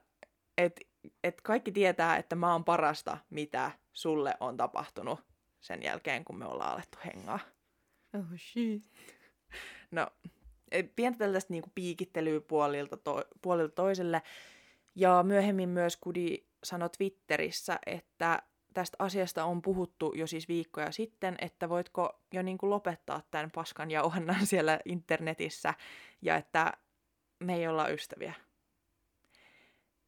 et, 0.58 0.80
et 1.24 1.40
kaikki 1.40 1.72
tietää, 1.72 2.16
että 2.16 2.36
mä 2.36 2.52
oon 2.52 2.64
parasta, 2.64 3.18
mitä 3.30 3.70
sulle 3.92 4.34
on 4.40 4.56
tapahtunut 4.56 5.20
sen 5.60 5.82
jälkeen, 5.82 6.24
kun 6.24 6.38
me 6.38 6.46
ollaan 6.46 6.72
alettu 6.72 6.98
hengaa. 7.04 7.38
Oh 8.14 8.38
shit. 8.38 8.90
No, 9.90 10.06
pientä 10.96 11.18
tällaista 11.18 11.52
niinku 11.52 11.70
piikittelyä 11.74 12.40
puolilta, 12.40 12.96
to, 12.96 13.24
puolilta 13.42 13.74
toiselle. 13.74 14.22
Ja 14.94 15.22
myöhemmin 15.22 15.68
myös 15.68 15.96
Kudi 15.96 16.46
sanoi 16.64 16.90
Twitterissä, 16.90 17.78
että 17.86 18.42
tästä 18.74 18.96
asiasta 18.98 19.44
on 19.44 19.62
puhuttu 19.62 20.12
jo 20.14 20.26
siis 20.26 20.48
viikkoja 20.48 20.92
sitten, 20.92 21.36
että 21.40 21.68
voitko 21.68 22.20
jo 22.32 22.42
niin 22.42 22.58
kuin 22.58 22.70
lopettaa 22.70 23.22
tämän 23.30 23.50
paskan 23.50 23.90
ja 23.90 24.02
ohannan 24.02 24.46
siellä 24.52 24.80
internetissä 24.84 25.74
ja 26.22 26.36
että 26.36 26.72
me 27.40 27.54
ei 27.56 27.68
olla 27.68 27.88
ystäviä. 27.88 28.34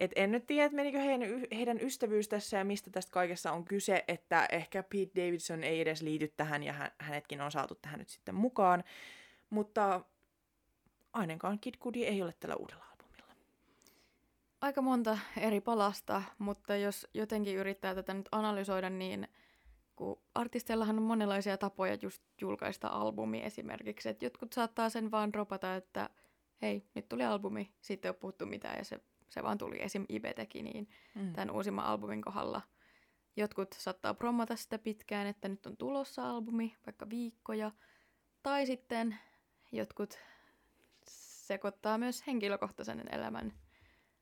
Et 0.00 0.10
en 0.16 0.32
nyt 0.32 0.46
tiedä, 0.46 0.64
että 0.64 0.76
menikö 0.76 0.98
heidän, 0.98 1.20
heidän 1.54 1.80
ystävyys 1.80 2.28
tässä 2.28 2.56
ja 2.56 2.64
mistä 2.64 2.90
tästä 2.90 3.12
kaikessa 3.12 3.52
on 3.52 3.64
kyse, 3.64 4.04
että 4.08 4.46
ehkä 4.52 4.82
Pete 4.82 5.22
Davidson 5.22 5.64
ei 5.64 5.80
edes 5.80 6.02
liity 6.02 6.32
tähän 6.36 6.62
ja 6.62 6.74
hänetkin 6.98 7.40
on 7.40 7.52
saatu 7.52 7.74
tähän 7.74 7.98
nyt 7.98 8.08
sitten 8.08 8.34
mukaan. 8.34 8.84
Mutta 9.50 10.04
ainakaan 11.12 11.58
Kid 11.60 11.74
Cudi 11.74 12.04
ei 12.04 12.22
ole 12.22 12.34
tällä 12.40 12.56
uudella 12.56 12.86
aika 14.60 14.82
monta 14.82 15.18
eri 15.36 15.60
palasta, 15.60 16.22
mutta 16.38 16.76
jos 16.76 17.06
jotenkin 17.14 17.56
yrittää 17.56 17.94
tätä 17.94 18.14
nyt 18.14 18.28
analysoida, 18.32 18.90
niin 18.90 19.28
kun 19.96 20.20
artisteillahan 20.34 20.98
on 20.98 21.02
monenlaisia 21.02 21.58
tapoja 21.58 21.98
just 22.02 22.22
julkaista 22.40 22.88
albumi 22.88 23.42
esimerkiksi, 23.42 24.08
että 24.08 24.24
jotkut 24.24 24.52
saattaa 24.52 24.90
sen 24.90 25.10
vaan 25.10 25.32
dropata, 25.32 25.76
että 25.76 26.10
hei, 26.62 26.86
nyt 26.94 27.08
tuli 27.08 27.24
albumi, 27.24 27.72
sitten 27.80 28.08
ei 28.08 28.10
ole 28.10 28.18
puhuttu 28.20 28.46
mitään 28.46 28.78
ja 28.78 28.84
se, 28.84 29.00
se 29.28 29.42
vaan 29.42 29.58
tuli. 29.58 29.82
Esim. 29.82 30.06
Ibe 30.08 30.34
teki 30.34 30.62
niin 30.62 30.88
mm. 31.14 31.32
tämän 31.32 31.50
uusimman 31.50 31.84
albumin 31.84 32.22
kohdalla. 32.22 32.62
Jotkut 33.36 33.72
saattaa 33.72 34.14
promota 34.14 34.56
sitä 34.56 34.78
pitkään, 34.78 35.26
että 35.26 35.48
nyt 35.48 35.66
on 35.66 35.76
tulossa 35.76 36.30
albumi, 36.30 36.76
vaikka 36.86 37.10
viikkoja. 37.10 37.72
Tai 38.42 38.66
sitten 38.66 39.18
jotkut 39.72 40.18
sekoittaa 41.46 41.98
myös 41.98 42.26
henkilökohtaisen 42.26 43.14
elämän 43.14 43.52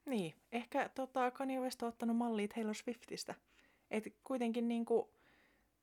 niin, 0.06 0.34
ehkä 0.52 0.88
tota, 0.94 1.30
Kanye 1.30 1.60
West 1.60 1.82
on 1.82 1.88
ottanut 1.88 2.16
mallia 2.16 2.48
Taylor 2.48 2.74
Swiftistä. 2.74 3.34
Et 3.90 4.04
kuitenkin 4.24 4.68
niinku, 4.68 5.14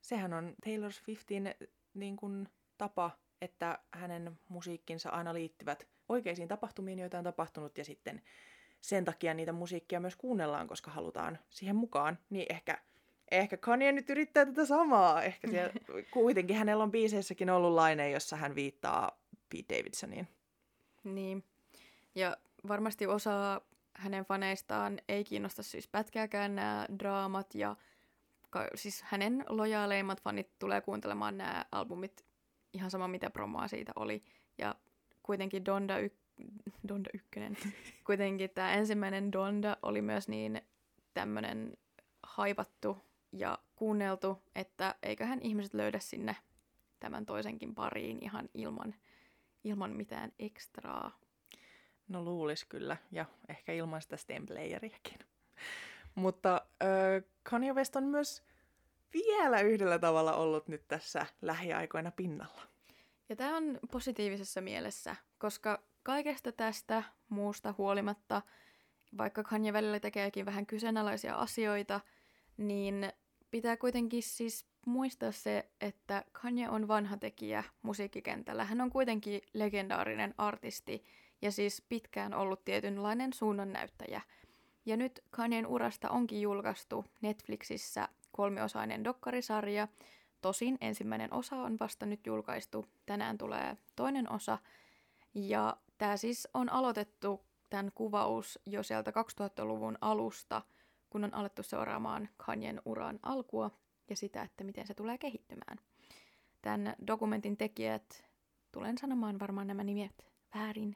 sehän 0.02 0.34
on 0.34 0.56
Taylor 0.66 0.92
Swiftin 0.92 1.56
niinku, 1.94 2.28
tapa, 2.78 3.12
että 3.42 3.80
hänen 3.92 4.40
musiikkinsa 4.50 5.10
aina 5.10 5.34
liittyvät 5.34 5.88
oikeisiin 6.10 6.48
tapahtumiin, 6.48 7.00
joita 7.00 7.18
on 7.18 7.24
tapahtunut, 7.24 7.78
ja 7.78 7.86
sitten 7.86 8.22
sen 8.82 9.06
takia 9.06 9.34
niitä 9.34 9.52
musiikkia 9.52 10.00
myös 10.00 10.16
kuunnellaan, 10.16 10.68
koska 10.68 10.92
halutaan 10.92 11.40
siihen 11.50 11.76
mukaan. 11.76 12.18
Niin 12.30 12.46
ehkä, 12.50 12.82
ehkä 13.32 13.58
Kanye 13.58 13.92
nyt 13.92 14.10
yrittää 14.10 14.46
tätä 14.46 14.66
samaa. 14.66 15.24
Ehkä 15.24 15.48
siellä, 15.48 15.74
kuitenkin 16.14 16.56
hänellä 16.56 16.84
on 16.84 16.92
biiseissäkin 16.92 17.50
ollut 17.50 17.74
laine, 17.74 18.10
jossa 18.10 18.36
hän 18.36 18.56
viittaa 18.56 19.22
Pete 19.50 19.78
Davidsoniin. 19.78 20.28
Niin. 21.04 21.44
Ja 22.16 22.38
varmasti 22.68 23.08
osa 23.08 23.62
hänen 23.94 24.26
faneistaan 24.26 25.00
ei 25.10 25.24
kiinnosta 25.24 25.64
siis 25.64 25.88
pätkääkään 25.88 26.56
nämä 26.56 26.86
draamat 27.00 27.56
ja 27.56 27.76
ka- 28.50 28.68
siis 28.76 29.02
hänen 29.02 29.46
lojaaleimmat 29.50 30.22
fanit 30.22 30.60
tulee 30.60 30.82
kuuntelemaan 30.82 31.38
nämä 31.38 31.66
albumit 31.72 32.26
ihan 32.74 32.92
sama 32.92 33.08
mitä 33.08 33.30
promoa 33.30 33.68
siitä 33.68 33.92
oli. 33.96 34.24
Ja 34.58 34.76
kuitenkin 35.24 35.66
Donda 35.66 36.00
y- 36.00 36.18
Donda 36.88 37.10
ykkönen. 37.14 37.58
Kuitenkin 38.06 38.50
tämä 38.50 38.74
ensimmäinen 38.74 39.32
Donda 39.32 39.78
oli 39.82 40.02
myös 40.02 40.28
niin 40.28 40.62
tämmöinen 41.14 41.78
haivattu 42.24 42.98
ja 43.32 43.60
kuunneltu, 43.76 44.42
että 44.56 44.96
eiköhän 45.04 45.42
ihmiset 45.42 45.74
löydä 45.74 46.00
sinne 46.00 46.36
tämän 47.00 47.26
toisenkin 47.26 47.76
pariin 47.76 48.18
ihan 48.22 48.50
ilman, 48.54 48.96
ilman 49.64 49.92
mitään 49.92 50.32
ekstraa. 50.40 51.20
No 52.08 52.24
luulis 52.24 52.66
kyllä, 52.66 52.98
ja 53.12 53.26
ehkä 53.50 53.74
ilman 53.74 54.02
sitä 54.02 54.18
stemplayeriäkin. 54.18 55.20
Mutta 56.16 56.62
äh, 56.84 57.24
Kanye 57.44 57.74
West 57.74 57.96
on 57.96 58.04
myös 58.04 58.44
vielä 59.14 59.62
yhdellä 59.62 60.00
tavalla 60.00 60.34
ollut 60.34 60.68
nyt 60.68 60.88
tässä 60.88 61.26
lähiaikoina 61.42 62.12
pinnalla. 62.12 62.62
Ja 63.30 63.36
tämä 63.36 63.58
on 63.58 63.80
positiivisessa 63.92 64.62
mielessä, 64.62 65.16
koska 65.38 65.82
kaikesta 66.04 66.52
tästä 66.52 67.04
muusta 67.30 67.76
huolimatta, 67.78 68.42
vaikka 69.18 69.44
Kanye 69.44 69.74
välillä 69.74 70.00
tekeekin 70.00 70.46
vähän 70.46 70.66
kyseenalaisia 70.66 71.36
asioita, 71.36 72.00
niin 72.58 73.12
pitää 73.52 73.78
kuitenkin 73.78 74.24
siis 74.24 74.66
muistaa 74.86 75.32
se, 75.32 75.70
että 75.82 76.24
Kanye 76.32 76.70
on 76.70 76.88
vanha 76.88 77.18
tekijä 77.18 77.64
musiikkikentällä. 77.82 78.66
Hän 78.66 78.82
on 78.82 78.90
kuitenkin 78.90 79.42
legendaarinen 79.54 80.34
artisti 80.38 81.04
ja 81.42 81.52
siis 81.52 81.86
pitkään 81.90 82.34
ollut 82.34 82.66
tietynlainen 82.66 83.34
suunnannäyttäjä. 83.34 84.22
Ja 84.86 84.98
nyt 84.98 85.24
Kanyen 85.30 85.68
urasta 85.68 86.10
onkin 86.10 86.42
julkaistu 86.42 87.06
Netflixissä 87.22 88.10
kolmiosainen 88.32 89.04
dokkarisarja. 89.04 89.88
Tosin 90.42 90.78
ensimmäinen 90.82 91.34
osa 91.34 91.56
on 91.56 91.78
vasta 91.80 92.06
nyt 92.06 92.26
julkaistu. 92.26 92.86
Tänään 93.06 93.38
tulee 93.38 93.78
toinen 93.96 94.32
osa. 94.32 94.58
Ja 95.34 95.78
tämä 96.02 96.18
siis 96.18 96.48
on 96.54 96.70
aloitettu 96.70 97.46
tämän 97.70 97.92
kuvaus 97.96 98.60
jo 98.66 98.84
sieltä 98.84 99.12
2000-luvun 99.12 99.98
alusta, 100.02 100.62
kun 101.10 101.24
on 101.24 101.34
alettu 101.34 101.64
seuraamaan 101.64 102.30
Kanyen 102.38 102.82
uran 102.86 103.20
alkua 103.24 103.72
ja 104.10 104.16
sitä, 104.16 104.42
että 104.42 104.64
miten 104.64 104.88
se 104.88 104.94
tulee 104.94 105.18
kehittymään. 105.18 105.78
Tämän 106.62 106.96
dokumentin 107.08 107.58
tekijät, 107.58 108.26
tulen 108.72 108.98
sanomaan 108.98 109.40
varmaan 109.40 109.68
nämä 109.68 109.84
nimet 109.84 110.26
väärin, 110.56 110.96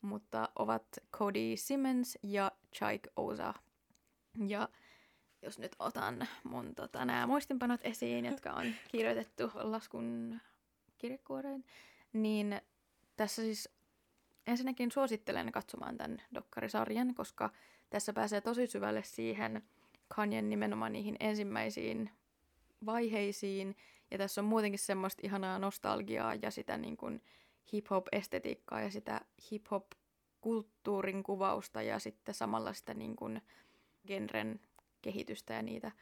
mutta 0.00 0.48
ovat 0.56 0.86
Cody 1.12 1.56
Simmons 1.56 2.18
ja 2.22 2.52
Chaik 2.74 3.08
Oza. 3.16 3.54
Ja 4.46 4.68
jos 5.42 5.58
nyt 5.58 5.76
otan 5.78 6.28
mun 6.44 6.74
tota, 6.74 7.04
nämä 7.04 7.26
muistinpanot 7.26 7.80
esiin, 7.84 8.24
jotka 8.24 8.52
on 8.52 8.66
kirjoitettu 8.90 9.50
laskun 9.54 10.40
kirjekuoreen, 10.98 11.64
niin 12.12 12.60
tässä 13.16 13.42
siis 13.42 13.68
ensinnäkin 14.46 14.92
suosittelen 14.92 15.52
katsomaan 15.52 15.96
tämän 15.96 16.22
dokkarisarjan, 16.34 17.14
koska 17.14 17.50
tässä 17.90 18.12
pääsee 18.12 18.40
tosi 18.40 18.66
syvälle 18.66 19.02
siihen 19.02 19.62
Kanyen 20.08 20.50
nimenomaan 20.50 20.92
niihin 20.92 21.16
ensimmäisiin 21.20 22.10
vaiheisiin. 22.86 23.76
Ja 24.10 24.18
tässä 24.18 24.40
on 24.40 24.44
muutenkin 24.44 24.78
semmoista 24.78 25.20
ihanaa 25.24 25.58
nostalgiaa 25.58 26.34
ja 26.34 26.50
sitä 26.50 26.76
niin 26.76 26.96
kuin 26.96 27.22
hip-hop-estetiikkaa 27.72 28.80
ja 28.80 28.90
sitä 28.90 29.20
hip-hop-kulttuurin 29.50 31.22
kuvausta 31.22 31.82
ja 31.82 31.98
sitten 31.98 32.34
samalla 32.34 32.72
sitä 32.72 32.94
niin 32.94 33.16
kuin 33.16 33.42
genren 34.06 34.60
kehitystä 35.02 35.54
ja 35.54 35.62
niitä 35.62 35.92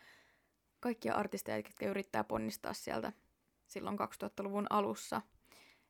kaikkia 0.81 1.14
artisteja, 1.14 1.57
jotka 1.57 1.87
yrittää 1.87 2.24
ponnistaa 2.24 2.72
sieltä 2.72 3.12
silloin 3.66 3.98
2000-luvun 3.98 4.66
alussa. 4.70 5.22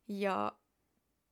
Ja 0.07 0.51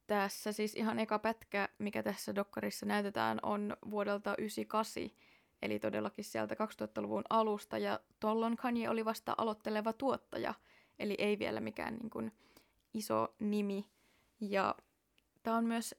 tässä 0.09 0.51
siis 0.51 0.75
ihan 0.75 0.99
eka 0.99 1.19
pätkä, 1.19 1.69
mikä 1.77 2.03
tässä 2.03 2.35
dokkarissa 2.35 2.85
näytetään, 2.85 3.39
on 3.43 3.77
vuodelta 3.91 4.29
1998, 4.29 5.19
eli 5.61 5.79
todellakin 5.79 6.25
sieltä 6.25 6.55
2000-luvun 6.55 7.23
alusta, 7.29 7.77
ja 7.77 7.99
tuolloin 8.19 8.57
Kanye 8.57 8.89
oli 8.89 9.05
vasta 9.05 9.35
aloitteleva 9.37 9.93
tuottaja, 9.93 10.53
eli 10.99 11.15
ei 11.17 11.39
vielä 11.39 11.59
mikään 11.59 11.95
niin 11.95 12.09
kuin, 12.09 12.31
iso 12.93 13.35
nimi. 13.39 13.85
Ja 14.39 14.75
tämä 15.43 15.57
on 15.57 15.65
myös 15.65 15.95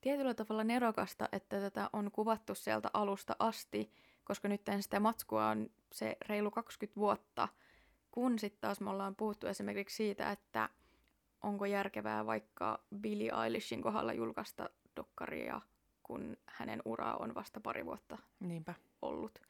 tietyllä 0.00 0.34
tavalla 0.34 0.64
nerokasta, 0.64 1.28
että 1.32 1.60
tätä 1.60 1.90
on 1.92 2.10
kuvattu 2.10 2.54
sieltä 2.54 2.90
alusta 2.92 3.36
asti, 3.38 3.92
koska 4.24 4.48
nyt 4.48 4.62
sitä 4.80 5.00
matskua 5.00 5.48
on 5.48 5.70
se 5.92 6.16
reilu 6.28 6.50
20 6.50 7.00
vuotta, 7.00 7.48
kun 8.10 8.38
sitten 8.38 8.60
taas 8.60 8.80
me 8.80 8.90
ollaan 8.90 9.16
puhuttu 9.16 9.46
esimerkiksi 9.46 9.96
siitä, 9.96 10.30
että 10.30 10.68
onko 11.42 11.64
järkevää 11.64 12.26
vaikka 12.26 12.84
Billie 13.00 13.32
Eilishin 13.44 13.82
kohdalla 13.82 14.12
julkaista 14.12 14.70
dokkaria, 14.96 15.60
kun 16.02 16.36
hänen 16.46 16.82
ura 16.84 17.14
on 17.14 17.34
vasta 17.34 17.60
pari 17.60 17.86
vuotta 17.86 18.18
Niinpä. 18.40 18.74
ollut. 19.02 19.42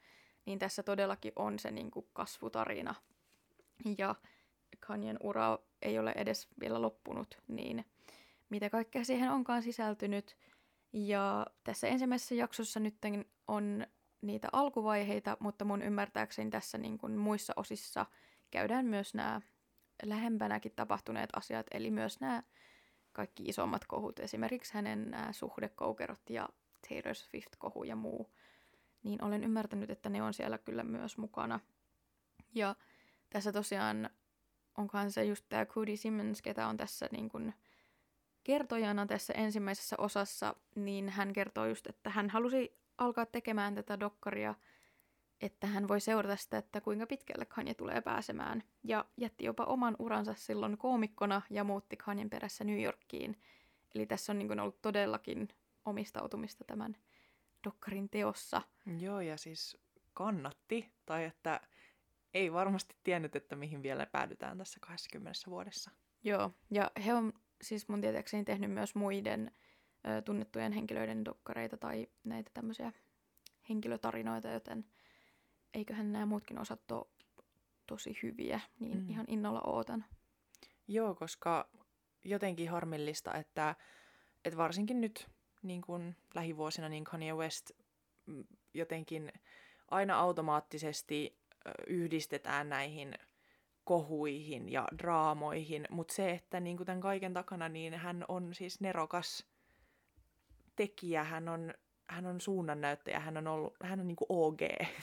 Niin 0.45 0.59
tässä 0.59 0.83
todellakin 0.83 1.31
on 1.35 1.59
se 1.59 1.71
niin 1.71 1.91
kuin 1.91 2.07
kasvutarina. 2.13 2.95
Ja 3.97 4.15
Kanyen 4.79 5.17
ura 5.23 5.59
ei 5.81 5.99
ole 5.99 6.13
edes 6.15 6.47
vielä 6.59 6.81
loppunut, 6.81 7.41
niin 7.47 7.85
mitä 8.49 8.69
kaikkea 8.69 9.03
siihen 9.03 9.31
onkaan 9.31 9.63
sisältynyt. 9.63 10.37
Ja 10.93 11.47
tässä 11.63 11.87
ensimmäisessä 11.87 12.35
jaksossa 12.35 12.79
nyt 12.79 12.95
on 13.47 13.87
niitä 14.21 14.47
alkuvaiheita, 14.51 15.37
mutta 15.39 15.65
mun 15.65 15.81
ymmärtääkseni 15.81 16.49
tässä 16.49 16.77
niin 16.77 16.97
kuin 16.97 17.17
muissa 17.17 17.53
osissa 17.55 18.05
käydään 18.51 18.85
myös 18.85 19.13
nämä 19.13 19.41
lähempänäkin 20.03 20.73
tapahtuneet 20.75 21.29
asiat, 21.35 21.65
eli 21.71 21.91
myös 21.91 22.19
nämä 22.19 22.43
kaikki 23.11 23.43
isommat 23.43 23.85
kohut, 23.85 24.19
esimerkiksi 24.19 24.73
hänen 24.73 25.15
suhdekoukerot 25.31 26.29
ja 26.29 26.49
Taylor 26.89 27.15
Swift-kohu 27.15 27.83
ja 27.83 27.95
muu, 27.95 28.33
niin 29.03 29.23
olen 29.23 29.43
ymmärtänyt, 29.43 29.89
että 29.89 30.09
ne 30.09 30.23
on 30.23 30.33
siellä 30.33 30.57
kyllä 30.57 30.83
myös 30.83 31.17
mukana. 31.17 31.59
Ja 32.55 32.75
tässä 33.29 33.51
tosiaan 33.51 34.09
onkohan 34.77 35.11
se 35.11 35.25
just 35.25 35.45
tämä 35.49 35.65
Cody 35.65 35.97
Simmons, 35.97 36.41
ketä 36.41 36.67
on 36.67 36.77
tässä 36.77 37.09
niin 37.11 37.29
kuin 37.29 37.53
kertojana 38.43 39.05
tässä 39.05 39.33
ensimmäisessä 39.33 39.95
osassa, 39.99 40.55
niin 40.75 41.09
hän 41.09 41.33
kertoo 41.33 41.65
just, 41.65 41.87
että 41.87 42.09
hän 42.09 42.29
halusi 42.29 42.79
alkaa 42.97 43.25
tekemään 43.25 43.75
tätä 43.75 43.99
dokkaria– 43.99 44.55
että 45.41 45.67
hän 45.67 45.87
voi 45.87 46.01
seurata 46.01 46.35
sitä, 46.35 46.57
että 46.57 46.81
kuinka 46.81 47.07
pitkälle 47.07 47.45
Kanye 47.45 47.73
tulee 47.73 48.01
pääsemään. 48.01 48.63
Ja 48.83 49.05
jätti 49.17 49.45
jopa 49.45 49.63
oman 49.63 49.95
uransa 49.99 50.33
silloin 50.33 50.77
koomikkona 50.77 51.41
ja 51.49 51.63
muutti 51.63 51.97
Kanyen 51.97 52.29
perässä 52.29 52.63
New 52.63 52.81
Yorkiin. 52.81 53.41
Eli 53.95 54.05
tässä 54.05 54.31
on 54.31 54.39
niin 54.39 54.47
kuin 54.47 54.59
ollut 54.59 54.81
todellakin 54.81 55.47
omistautumista 55.85 56.63
tämän 56.63 56.97
dokkarin 57.63 58.09
teossa. 58.09 58.61
Joo, 58.99 59.19
ja 59.19 59.37
siis 59.37 59.77
kannatti, 60.13 60.91
tai 61.05 61.23
että 61.23 61.61
ei 62.33 62.53
varmasti 62.53 62.95
tiennyt, 63.03 63.35
että 63.35 63.55
mihin 63.55 63.83
vielä 63.83 64.05
päädytään 64.05 64.57
tässä 64.57 64.79
20 64.79 65.39
vuodessa. 65.47 65.91
Joo, 66.23 66.51
ja 66.71 66.91
he 67.05 67.13
on 67.13 67.33
siis 67.61 67.89
mun 67.89 68.01
tietääkseni 68.01 68.43
tehnyt 68.43 68.71
myös 68.71 68.95
muiden 68.95 69.51
ö, 70.07 70.21
tunnettujen 70.21 70.71
henkilöiden 70.71 71.25
dokkareita 71.25 71.77
tai 71.77 72.07
näitä 72.23 72.51
tämmöisiä 72.53 72.91
henkilötarinoita, 73.69 74.49
joten– 74.49 74.85
eiköhän 75.73 76.11
nämä 76.11 76.25
muutkin 76.25 76.59
osat 76.59 76.91
ole 76.91 77.05
tosi 77.87 78.19
hyviä, 78.23 78.59
niin 78.79 78.97
mm. 78.97 79.09
ihan 79.09 79.25
innolla 79.27 79.61
ootan. 79.61 80.05
Joo, 80.87 81.15
koska 81.15 81.69
jotenkin 82.23 82.69
harmillista, 82.69 83.33
että, 83.33 83.75
että 84.45 84.57
varsinkin 84.57 85.01
nyt 85.01 85.27
niin 85.61 85.81
kuin 85.81 86.15
lähivuosina 86.35 86.89
niin 86.89 87.03
Kanye 87.03 87.33
West 87.33 87.71
mm, 88.25 88.43
jotenkin 88.73 89.31
aina 89.91 90.19
automaattisesti 90.19 91.39
yhdistetään 91.87 92.69
näihin 92.69 93.13
kohuihin 93.83 94.69
ja 94.69 94.87
draamoihin, 94.97 95.87
mutta 95.89 96.13
se, 96.13 96.31
että 96.31 96.59
niin 96.59 96.77
kuin 96.77 96.85
tämän 96.87 97.01
kaiken 97.01 97.33
takana, 97.33 97.69
niin 97.69 97.93
hän 97.93 98.25
on 98.27 98.53
siis 98.53 98.81
nerokas 98.81 99.45
tekijä, 100.75 101.23
hän 101.23 101.49
on 101.49 101.73
hän 102.07 102.25
on 102.25 102.41
suunnannäyttäjä, 102.41 103.19
hän 103.19 103.37
on 103.37 103.47
ollut, 103.47 103.73
hän 103.83 103.99
on 103.99 104.07
niin 104.07 104.15
kuin 104.15 104.27
OG. 104.29 104.61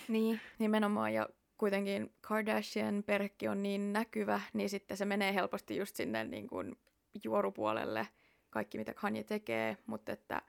Niin, 0.08 0.40
nimenomaan, 0.58 1.14
ja 1.14 1.28
kuitenkin 1.58 2.14
Kardashian 2.20 3.02
perhekki 3.06 3.48
on 3.48 3.62
niin 3.62 3.92
näkyvä, 3.92 4.40
niin 4.52 4.70
sitten 4.70 4.96
se 4.96 5.04
menee 5.04 5.34
helposti 5.34 5.76
just 5.76 5.96
sinne 5.96 6.24
niin 6.24 6.46
kuin 6.46 6.76
juorupuolelle, 7.24 8.08
kaikki 8.50 8.78
mitä 8.78 8.94
Kanye 8.94 9.24
tekee, 9.24 9.76
mutta 9.86 10.12
että 10.12 10.42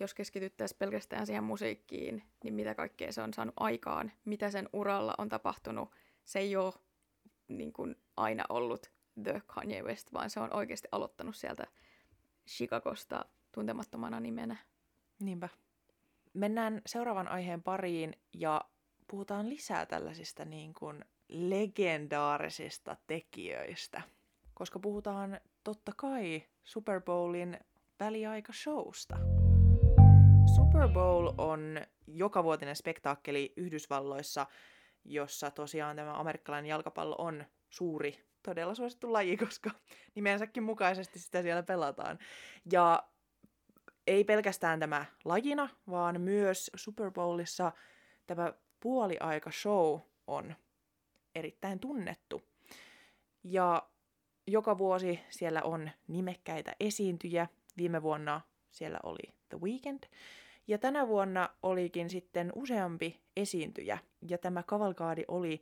jos 0.00 0.14
keskityttäisiin 0.14 0.78
pelkästään 0.78 1.26
siihen 1.26 1.44
musiikkiin, 1.44 2.22
niin 2.44 2.54
mitä 2.54 2.74
kaikkea 2.74 3.12
se 3.12 3.22
on 3.22 3.34
saanut 3.34 3.54
aikaan, 3.60 4.12
mitä 4.24 4.50
sen 4.50 4.68
uralla 4.72 5.14
on 5.18 5.28
tapahtunut, 5.28 5.90
se 6.24 6.38
ei 6.38 6.56
ole 6.56 6.72
niin 7.48 7.72
kuin 7.72 7.96
aina 8.16 8.44
ollut 8.48 8.90
The 9.22 9.42
Kanye 9.46 9.82
West, 9.82 10.12
vaan 10.12 10.30
se 10.30 10.40
on 10.40 10.54
oikeasti 10.54 10.88
aloittanut 10.92 11.36
sieltä 11.36 11.66
Chicagosta 12.48 13.24
tuntemattomana 13.52 14.20
nimenä. 14.20 14.56
Niinpä. 15.18 15.48
Mennään 16.36 16.82
seuraavan 16.86 17.28
aiheen 17.28 17.62
pariin 17.62 18.16
ja 18.34 18.60
puhutaan 19.08 19.48
lisää 19.48 19.86
tällaisista 19.86 20.44
niin 20.44 20.74
kuin 20.74 21.04
legendaarisista 21.28 22.96
tekijöistä, 23.06 24.02
koska 24.54 24.78
puhutaan 24.78 25.40
totta 25.64 25.92
kai 25.96 26.42
Super 26.64 27.00
Bowlin 27.00 27.60
väliaikashowsta. 28.00 29.16
Super 30.56 30.88
Bowl 30.88 31.28
on 31.38 31.80
jokavuotinen 32.06 32.76
spektaakkeli 32.76 33.52
Yhdysvalloissa, 33.56 34.46
jossa 35.04 35.50
tosiaan 35.50 35.96
tämä 35.96 36.20
amerikkalainen 36.20 36.68
jalkapallo 36.68 37.16
on 37.18 37.44
suuri, 37.68 38.24
todella 38.42 38.74
suosittu 38.74 39.12
laji, 39.12 39.36
koska 39.36 39.70
nimensäkin 40.14 40.62
mukaisesti 40.62 41.18
sitä 41.18 41.42
siellä 41.42 41.62
pelataan. 41.62 42.18
Ja 42.72 43.02
ei 44.06 44.24
pelkästään 44.24 44.80
tämä 44.80 45.04
lajina, 45.24 45.68
vaan 45.90 46.20
myös 46.20 46.70
Super 46.76 47.10
Bowlissa 47.10 47.72
tämä 48.26 48.52
puoliaika 48.80 49.50
show 49.50 50.00
on 50.26 50.54
erittäin 51.34 51.80
tunnettu. 51.80 52.42
Ja 53.44 53.82
joka 54.46 54.78
vuosi 54.78 55.20
siellä 55.30 55.62
on 55.62 55.90
nimekkäitä 56.08 56.76
esiintyjä. 56.80 57.48
Viime 57.76 58.02
vuonna 58.02 58.40
siellä 58.70 58.98
oli 59.02 59.34
The 59.48 59.60
Weeknd. 59.60 60.04
Ja 60.68 60.78
tänä 60.78 61.08
vuonna 61.08 61.48
olikin 61.62 62.10
sitten 62.10 62.52
useampi 62.54 63.20
esiintyjä. 63.36 63.98
Ja 64.28 64.38
tämä 64.38 64.62
kavalkaadi 64.62 65.24
oli 65.28 65.60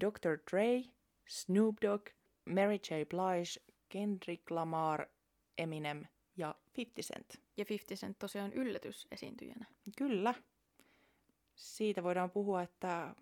Dr. 0.00 0.38
Dre, 0.50 0.82
Snoop 1.28 1.74
Dogg, 1.82 2.08
Mary 2.44 2.74
J. 2.74 3.04
Blige, 3.08 3.72
Kendrick 3.88 4.50
Lamar, 4.50 5.06
Eminem 5.58 6.04
50 6.76 7.02
Cent. 7.02 7.42
Ja 7.56 7.64
50 7.68 8.00
Cent 8.00 8.18
tosiaan 8.18 8.52
yllätysesiintyjänä. 8.52 9.66
Kyllä. 9.98 10.34
Siitä 11.54 12.02
voidaan 12.02 12.30
puhua, 12.30 12.62
että 12.62 13.14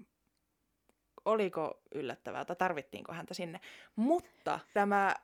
oliko 1.24 1.82
yllättävää 1.94 2.44
tai 2.44 2.56
tarvittiinko 2.56 3.12
häntä 3.12 3.34
sinne. 3.34 3.60
Mutta 3.96 4.60
tämä 4.74 5.14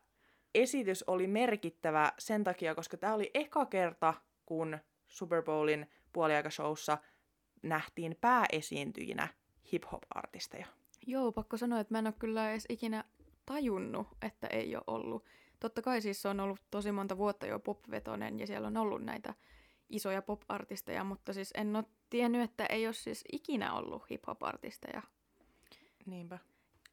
esitys 0.55 1.03
oli 1.03 1.27
merkittävä 1.27 2.13
sen 2.19 2.45
takia, 2.45 2.75
koska 2.75 2.97
tämä 2.97 3.15
oli 3.15 3.31
eka 3.35 3.67
kerta, 3.67 4.15
kun 4.47 4.79
Super 5.09 5.43
Bowlin 5.43 5.91
puoliaikashowssa 6.13 6.99
nähtiin 7.63 8.17
pääesiintyjinä 8.21 9.29
hip-hop-artisteja. 9.73 10.67
Joo, 11.07 11.33
pakko 11.33 11.57
sanoa, 11.57 11.81
että 11.81 11.95
mä 11.95 11.99
en 11.99 12.07
ole 12.07 12.15
kyllä 12.19 12.51
edes 12.51 12.67
ikinä 12.69 13.05
tajunnut, 13.47 14.09
että 14.23 14.47
ei 14.47 14.77
ole 14.77 14.85
ollut. 14.87 15.25
Totta 15.61 15.83
kai 15.83 16.01
siis 16.01 16.23
se 16.23 16.29
on 16.29 16.41
ollut 16.41 16.61
tosi 16.71 16.93
monta 16.93 17.19
vuotta 17.19 17.47
jo 17.47 17.59
popvetonen 17.59 18.41
ja 18.41 18.47
siellä 18.47 18.67
on 18.67 18.77
ollut 18.77 19.03
näitä 19.03 19.35
isoja 19.89 20.23
pop-artisteja, 20.23 21.05
mutta 21.05 21.33
siis 21.33 21.51
en 21.57 21.77
ole 21.77 21.85
tiennyt, 22.11 22.43
että 22.43 22.67
ei 22.67 22.87
ole 22.87 22.95
siis 22.95 23.25
ikinä 23.33 23.75
ollut 23.75 24.11
hip-hop-artisteja. 24.11 25.03
Niinpä. 26.07 26.39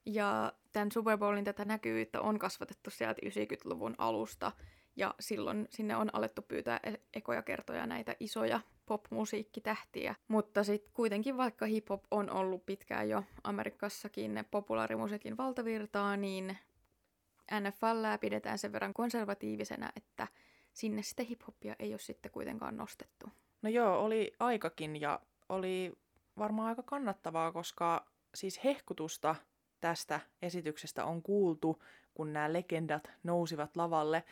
Ja 0.05 0.53
tämän 0.73 0.91
Super 0.91 1.17
Bowlin 1.17 1.43
tätä 1.43 1.65
näkyvyyttä 1.65 2.21
on 2.21 2.39
kasvatettu 2.39 2.89
sieltä 2.89 3.21
90-luvun 3.25 3.95
alusta, 3.97 4.51
ja 4.95 5.15
silloin 5.19 5.67
sinne 5.69 5.95
on 5.95 6.09
alettu 6.13 6.41
pyytää 6.41 6.79
e- 6.83 6.93
ekoja 7.13 7.41
kertoja 7.41 7.85
näitä 7.85 8.15
isoja 8.19 8.61
pop-musiikkitähtiä. 8.85 10.15
Mutta 10.27 10.63
sitten 10.63 10.93
kuitenkin 10.93 11.37
vaikka 11.37 11.65
hip-hop 11.65 12.03
on 12.11 12.29
ollut 12.29 12.65
pitkään 12.65 13.09
jo 13.09 13.23
Amerikassakin 13.43 14.43
populaarimusiikin 14.51 15.37
valtavirtaa, 15.37 16.17
niin 16.17 16.57
NFL 17.51 18.17
pidetään 18.21 18.57
sen 18.57 18.71
verran 18.71 18.93
konservatiivisena, 18.93 19.89
että 19.95 20.27
sinne 20.73 21.01
sitä 21.01 21.23
hip-hopia 21.23 21.75
ei 21.79 21.93
ole 21.93 21.99
sitten 21.99 22.31
kuitenkaan 22.31 22.77
nostettu. 22.77 23.27
No 23.61 23.69
joo, 23.69 23.99
oli 23.99 24.33
aikakin 24.39 25.01
ja 25.01 25.19
oli 25.49 25.93
varmaan 26.37 26.67
aika 26.67 26.83
kannattavaa, 26.83 27.51
koska 27.51 28.05
siis 28.35 28.63
hehkutusta 28.63 29.35
tästä 29.81 30.19
esityksestä 30.41 31.05
on 31.05 31.21
kuultu, 31.21 31.83
kun 32.13 32.33
nämä 32.33 32.53
legendat 32.53 33.11
nousivat 33.23 33.77
lavalle. 33.77 34.23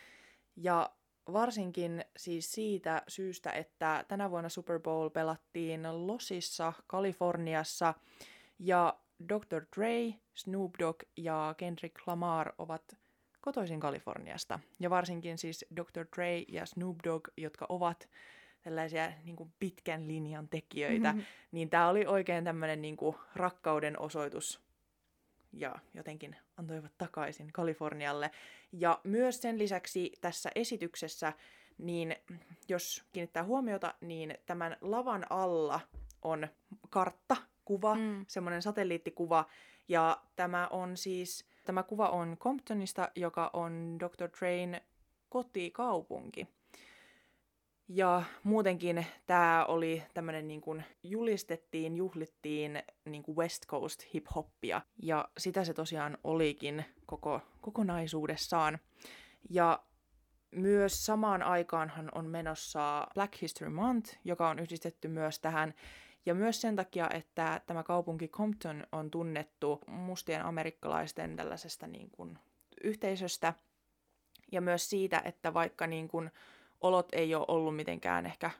Ja 0.55 0.89
varsinkin 1.33 2.05
siis 2.17 2.51
siitä 2.51 3.01
syystä, 3.07 3.51
että 3.51 4.05
tänä 4.07 4.31
vuonna 4.31 4.49
Super 4.49 4.79
Bowl 4.79 5.09
pelattiin 5.09 6.07
Losissa, 6.07 6.73
Kaliforniassa, 6.87 7.93
ja 8.59 8.99
Dr. 9.29 9.65
Dre, 9.75 10.13
Snoop 10.33 10.71
Dogg 10.79 11.03
ja 11.17 11.55
Kendrick 11.57 12.07
Lamar 12.07 12.53
ovat 12.57 12.97
kotoisin 13.43 13.79
Kaliforniasta. 13.79 14.59
Ja 14.79 14.89
varsinkin 14.89 15.37
siis 15.37 15.65
Dr. 15.75 16.05
Dre 16.15 16.39
ja 16.47 16.65
Snoop 16.65 16.97
Dogg, 17.03 17.27
jotka 17.37 17.65
ovat 17.69 18.09
tällaisia 18.61 19.11
niin 19.23 19.35
kuin 19.35 19.53
pitkän 19.59 20.07
linjan 20.07 20.49
tekijöitä, 20.49 21.13
mm-hmm. 21.13 21.25
niin 21.51 21.69
tämä 21.69 21.89
oli 21.89 22.05
oikein 22.05 22.43
tämmöinen 22.43 22.81
niin 22.81 22.97
kuin 22.97 23.15
rakkauden 23.35 23.99
osoitus 23.99 24.61
ja 25.53 25.75
jotenkin 25.93 26.35
antoivat 26.57 26.91
takaisin 26.97 27.51
Kalifornialle. 27.53 28.31
Ja 28.71 28.99
myös 29.03 29.41
sen 29.41 29.59
lisäksi 29.59 30.11
tässä 30.21 30.49
esityksessä, 30.55 31.33
niin 31.77 32.15
jos 32.69 33.03
kiinnittää 33.13 33.43
huomiota, 33.43 33.93
niin 34.01 34.37
tämän 34.45 34.77
lavan 34.81 35.25
alla 35.29 35.79
on 36.21 36.47
kartta, 36.89 37.35
kuva, 37.65 37.95
mm. 37.95 38.25
semmoinen 38.27 38.61
satelliittikuva, 38.61 39.45
ja 39.87 40.23
tämä 40.35 40.67
on 40.67 40.97
siis, 40.97 41.45
tämä 41.63 41.83
kuva 41.83 42.09
on 42.09 42.37
Comptonista, 42.39 43.09
joka 43.15 43.49
on 43.53 43.97
Dr. 43.99 44.29
Train 44.29 44.81
kotikaupunki. 45.29 46.47
Ja 47.87 48.23
muutenkin 48.43 49.05
tämä 49.25 49.65
oli 49.67 50.03
tämmöinen 50.13 50.47
niin 50.47 50.61
kuin 50.61 50.83
julistettiin, 51.03 51.97
juhlittiin 51.97 52.83
niin 53.05 53.23
kuin 53.23 53.37
West 53.37 53.67
Coast 53.67 54.03
hip-hoppia. 54.13 54.81
Ja 55.03 55.29
sitä 55.37 55.63
se 55.63 55.73
tosiaan 55.73 56.17
olikin 56.23 56.85
koko, 57.05 57.41
kokonaisuudessaan. 57.61 58.79
Ja 59.49 59.83
myös 60.51 61.05
samaan 61.05 61.43
aikaanhan 61.43 62.09
on 62.15 62.25
menossa 62.25 63.07
Black 63.13 63.41
History 63.41 63.69
Month, 63.69 64.17
joka 64.23 64.49
on 64.49 64.59
yhdistetty 64.59 65.07
myös 65.07 65.39
tähän. 65.39 65.73
Ja 66.25 66.35
myös 66.35 66.61
sen 66.61 66.75
takia, 66.75 67.09
että 67.09 67.61
tämä 67.65 67.83
kaupunki 67.83 68.27
Compton 68.27 68.87
on 68.91 69.11
tunnettu 69.11 69.81
mustien 69.87 70.45
amerikkalaisten 70.45 71.35
tällaisesta 71.35 71.87
niin 71.87 72.09
kuin 72.11 72.39
yhteisöstä. 72.83 73.53
Ja 74.51 74.61
myös 74.61 74.89
siitä, 74.89 75.21
että 75.25 75.53
vaikka 75.53 75.87
niin 75.87 76.07
kuin 76.07 76.31
olot 76.81 77.07
ei 77.11 77.35
ole 77.35 77.45
ollut 77.47 77.75
mitenkään 77.75 78.25
ehkä 78.25 78.51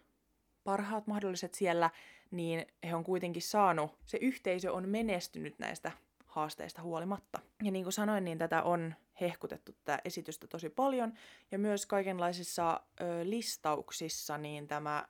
parhaat 0.63 1.07
mahdolliset 1.07 1.53
siellä, 1.53 1.89
niin 2.31 2.65
he 2.83 2.95
on 2.95 3.03
kuitenkin 3.03 3.41
saanut, 3.41 3.97
se 4.05 4.17
yhteisö 4.21 4.73
on 4.73 4.89
menestynyt 4.89 5.59
näistä 5.59 5.91
haasteista 6.25 6.81
huolimatta. 6.81 7.39
Ja 7.63 7.71
niin 7.71 7.85
kuin 7.85 7.93
sanoin, 7.93 8.25
niin 8.25 8.37
tätä 8.37 8.63
on 8.63 8.95
hehkutettu 9.21 9.71
tätä 9.71 9.99
esitystä 10.05 10.47
tosi 10.47 10.69
paljon, 10.69 11.13
ja 11.51 11.59
myös 11.59 11.85
kaikenlaisissa 11.85 12.81
ö, 13.01 13.03
listauksissa 13.23 14.37
niin 14.37 14.67
tämä 14.67 15.07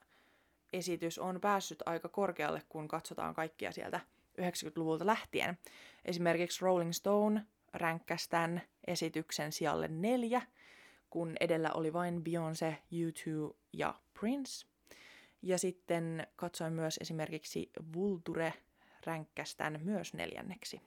esitys 0.73 1.19
on 1.19 1.41
päässyt 1.41 1.83
aika 1.85 2.09
korkealle, 2.09 2.61
kun 2.69 2.87
katsotaan 2.87 3.33
kaikkia 3.33 3.71
sieltä 3.71 3.99
90-luvulta 4.41 5.05
lähtien. 5.05 5.57
Esimerkiksi 6.05 6.65
Rolling 6.65 6.91
Stone 6.91 7.45
ränkkäsi 7.73 8.29
tämän 8.29 8.61
esityksen 8.87 9.51
sijalle 9.51 9.87
neljä, 9.87 10.41
kun 11.09 11.35
edellä 11.39 11.71
oli 11.71 11.93
vain 11.93 12.23
Beyoncé, 12.23 12.73
U2 12.73 13.55
ja 13.73 13.95
Prince. 14.19 14.67
Ja 15.41 15.57
sitten 15.57 16.27
katsoin 16.35 16.73
myös 16.73 16.97
esimerkiksi 17.01 17.71
Vulture 17.93 18.53
ränkkästän 19.05 19.79
myös 19.83 20.13
neljänneksi. 20.13 20.81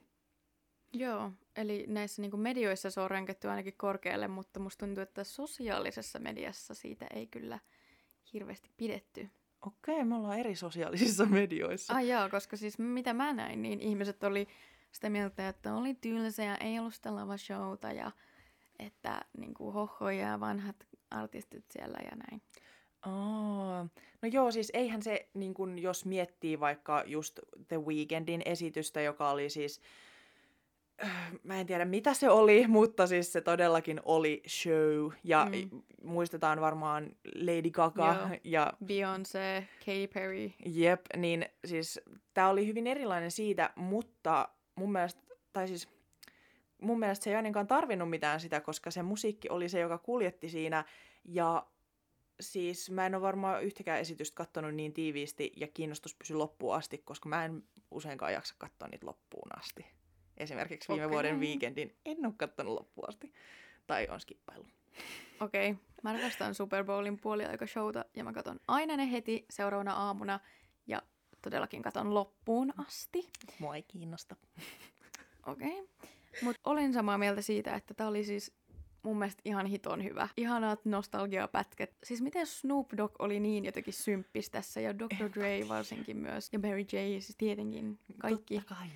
Joo, 0.93 1.31
eli 1.55 1.85
näissä 1.87 2.21
niin 2.21 2.39
medioissa 2.39 2.91
se 2.91 3.01
on 3.01 3.11
ränketty 3.11 3.49
ainakin 3.49 3.73
korkealle, 3.77 4.27
mutta 4.27 4.59
musta 4.59 4.85
tuntuu, 4.85 5.01
että 5.01 5.23
sosiaalisessa 5.23 6.19
mediassa 6.19 6.73
siitä 6.73 7.07
ei 7.13 7.27
kyllä 7.27 7.59
hirveästi 8.33 8.69
pidetty. 8.77 9.29
Okei, 9.65 10.03
me 10.03 10.15
ollaan 10.15 10.39
eri 10.39 10.55
sosiaalisissa 10.55 11.25
medioissa. 11.25 11.93
Ah 11.93 12.05
joo, 12.05 12.29
koska 12.29 12.57
siis 12.57 12.79
mitä 12.79 13.13
mä 13.13 13.33
näin, 13.33 13.61
niin 13.61 13.79
ihmiset 13.79 14.23
oli 14.23 14.47
sitä 14.91 15.09
mieltä, 15.09 15.49
että 15.49 15.75
oli 15.75 15.93
tylsä 15.93 16.43
ja 16.43 16.57
ei 16.57 16.79
ollut 16.79 16.93
sitä 16.93 17.09
lava-showta 17.09 17.93
ja 17.95 18.11
että 18.79 19.21
niin 19.37 19.53
kuin 19.53 19.73
hohoja 19.73 20.27
ja 20.27 20.39
vanhat 20.39 20.75
artistit 21.11 21.65
siellä 21.71 21.97
ja 22.03 22.17
näin. 22.17 22.41
Oh. 23.05 23.85
No 24.21 24.29
joo, 24.31 24.51
siis 24.51 24.71
eihän 24.73 25.01
se, 25.01 25.29
niin 25.33 25.53
kun, 25.53 25.79
jos 25.79 26.05
miettii 26.05 26.59
vaikka 26.59 27.03
just 27.05 27.39
The 27.67 27.77
Weekendin 27.77 28.41
esitystä, 28.45 29.01
joka 29.01 29.29
oli 29.29 29.49
siis, 29.49 29.81
mä 31.43 31.59
en 31.59 31.67
tiedä 31.67 31.85
mitä 31.85 32.13
se 32.13 32.29
oli, 32.29 32.67
mutta 32.67 33.07
siis 33.07 33.33
se 33.33 33.41
todellakin 33.41 34.01
oli 34.05 34.43
show. 34.47 35.11
Ja 35.23 35.47
mm. 35.51 35.81
muistetaan 36.03 36.61
varmaan 36.61 37.11
Lady 37.35 37.69
Gaga 37.71 38.15
joo. 38.19 38.39
ja... 38.43 38.73
Beyoncé, 38.85 39.63
Katy 39.85 40.07
Perry. 40.13 40.51
Jep, 40.65 41.01
niin 41.17 41.45
siis 41.65 41.99
tämä 42.33 42.49
oli 42.49 42.67
hyvin 42.67 42.87
erilainen 42.87 43.31
siitä, 43.31 43.69
mutta 43.75 44.49
mun 44.75 44.91
mielestä, 44.91 45.21
tai 45.53 45.67
siis 45.67 45.89
mun 46.81 46.99
mielestä 46.99 47.23
se 47.23 47.29
ei 47.29 47.35
ainakaan 47.35 47.67
tarvinnut 47.67 48.09
mitään 48.09 48.39
sitä, 48.39 48.61
koska 48.61 48.91
se 48.91 49.03
musiikki 49.03 49.49
oli 49.49 49.69
se, 49.69 49.79
joka 49.79 49.97
kuljetti 49.97 50.49
siinä. 50.49 50.85
Ja 51.25 51.67
siis 52.39 52.91
mä 52.91 53.05
en 53.05 53.15
ole 53.15 53.21
varmaan 53.21 53.63
yhtäkään 53.63 53.99
esitystä 53.99 54.35
katsonut 54.35 54.75
niin 54.75 54.93
tiiviisti 54.93 55.51
ja 55.55 55.67
kiinnostus 55.67 56.15
pysy 56.15 56.33
loppuun 56.33 56.75
asti, 56.75 56.97
koska 56.97 57.29
mä 57.29 57.45
en 57.45 57.63
useinkaan 57.91 58.33
jaksa 58.33 58.55
katsoa 58.57 58.87
niitä 58.87 59.05
loppuun 59.05 59.57
asti. 59.57 59.96
Esimerkiksi 60.37 60.87
viime 60.89 61.05
okay. 61.05 61.13
vuoden 61.13 61.39
weekendin 61.39 61.95
en 62.05 62.25
ole 62.25 62.33
katsonut 62.37 62.73
loppuun 62.73 63.09
asti. 63.09 63.33
Tai 63.87 64.07
on 64.11 64.19
skippailu. 64.19 64.65
Okei, 65.39 65.71
okay. 65.71 65.83
mä 66.03 66.13
rakastan 66.13 66.55
Super 66.55 66.83
Bowlin 66.83 67.19
puoliaikashowta 67.19 68.05
ja 68.15 68.23
mä 68.23 68.33
katon 68.33 68.59
aina 68.67 68.97
ne 68.97 69.11
heti 69.11 69.45
seuraavana 69.49 69.93
aamuna 69.93 70.39
ja 70.87 71.01
todellakin 71.41 71.81
katon 71.81 72.13
loppuun 72.13 72.73
asti. 72.77 73.29
Mua 73.59 73.75
ei 73.75 73.83
kiinnosta. 73.83 74.35
Okei. 75.47 75.81
Okay. 75.81 76.09
Mutta 76.41 76.61
olin 76.63 76.93
samaa 76.93 77.17
mieltä 77.17 77.41
siitä, 77.41 77.75
että 77.75 77.93
tämä 77.93 78.09
oli 78.09 78.23
siis 78.23 78.51
mun 79.03 79.19
mielestä 79.19 79.41
ihan 79.45 79.65
hiton 79.65 80.03
hyvä. 80.03 80.29
Ihanat 80.37 80.85
nostalgiapätkät. 80.85 81.95
Siis 82.03 82.21
miten 82.21 82.47
Snoop 82.47 82.87
Dogg 82.97 83.15
oli 83.19 83.39
niin 83.39 83.65
jotenkin 83.65 83.93
symppis 83.93 84.49
tässä 84.49 84.81
ja 84.81 84.99
Dr. 84.99 85.29
Dre 85.35 85.67
varsinkin 85.67 86.17
myös. 86.17 86.49
Ja 86.53 86.59
Mary 86.59 86.81
J. 86.81 87.19
siis 87.19 87.35
tietenkin 87.37 87.99
kaikki. 88.17 88.55
Totta 88.55 88.75
kai. 88.75 88.87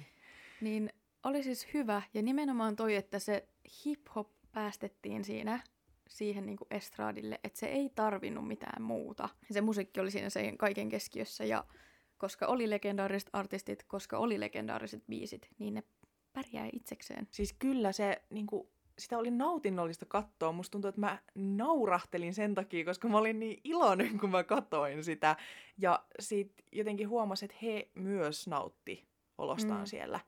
Niin 0.61 0.89
oli 1.23 1.43
siis 1.43 1.67
hyvä 1.73 2.01
ja 2.13 2.21
nimenomaan 2.21 2.75
toi, 2.75 2.95
että 2.95 3.19
se 3.19 3.47
hip-hop 3.65 4.27
päästettiin 4.51 5.23
siinä 5.23 5.63
siihen 6.07 6.45
niin 6.45 6.57
kuin 6.57 6.67
estraadille, 6.71 7.39
että 7.43 7.59
se 7.59 7.65
ei 7.65 7.89
tarvinnut 7.95 8.47
mitään 8.47 8.81
muuta. 8.81 9.29
Ja 9.47 9.53
se 9.53 9.61
musiikki 9.61 9.99
oli 9.99 10.11
siinä 10.11 10.29
sen 10.29 10.57
kaiken 10.57 10.89
keskiössä 10.89 11.45
ja 11.45 11.65
koska 12.17 12.47
oli 12.47 12.69
legendaariset 12.69 13.29
artistit, 13.33 13.83
koska 13.83 14.17
oli 14.17 14.39
legendaariset 14.39 15.03
biisit, 15.09 15.49
niin 15.59 15.73
ne 15.73 15.83
pärjää 16.33 16.69
itsekseen. 16.73 17.27
Siis 17.31 17.53
kyllä 17.53 17.91
se, 17.91 18.21
niin 18.29 18.47
kuin, 18.47 18.67
sitä 18.99 19.17
oli 19.17 19.31
nautinnollista 19.31 20.05
katsoa. 20.05 20.51
Musta 20.51 20.71
tuntuu, 20.71 20.89
että 20.89 21.01
mä 21.01 21.19
naurahtelin 21.35 22.33
sen 22.33 22.55
takia, 22.55 22.85
koska 22.85 23.07
mä 23.07 23.17
olin 23.17 23.39
niin 23.39 23.61
iloinen, 23.63 24.19
kun 24.19 24.29
mä 24.29 24.43
katoin 24.43 25.03
sitä. 25.03 25.35
Ja 25.77 26.05
sit 26.19 26.53
jotenkin 26.71 27.09
huomasin, 27.09 27.45
että 27.45 27.57
he 27.61 27.89
myös 27.95 28.47
nautti 28.47 29.07
olostaan 29.37 29.81
mm. 29.81 29.85
siellä. 29.85 30.19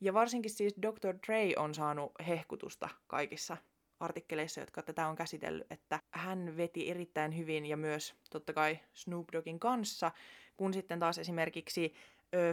Ja 0.00 0.14
varsinkin 0.14 0.50
siis 0.50 0.74
Dr. 0.82 1.14
Dre 1.26 1.52
on 1.56 1.74
saanut 1.74 2.12
hehkutusta 2.28 2.88
kaikissa 3.06 3.56
artikkeleissa, 4.00 4.60
jotka 4.60 4.82
tätä 4.82 5.08
on 5.08 5.16
käsitellyt, 5.16 5.72
että 5.72 6.00
hän 6.10 6.56
veti 6.56 6.90
erittäin 6.90 7.36
hyvin 7.36 7.66
ja 7.66 7.76
myös 7.76 8.14
totta 8.30 8.52
kai 8.52 8.78
Snoop 8.94 9.26
Doggin 9.32 9.60
kanssa, 9.60 10.10
kun 10.56 10.74
sitten 10.74 10.98
taas 10.98 11.18
esimerkiksi 11.18 11.94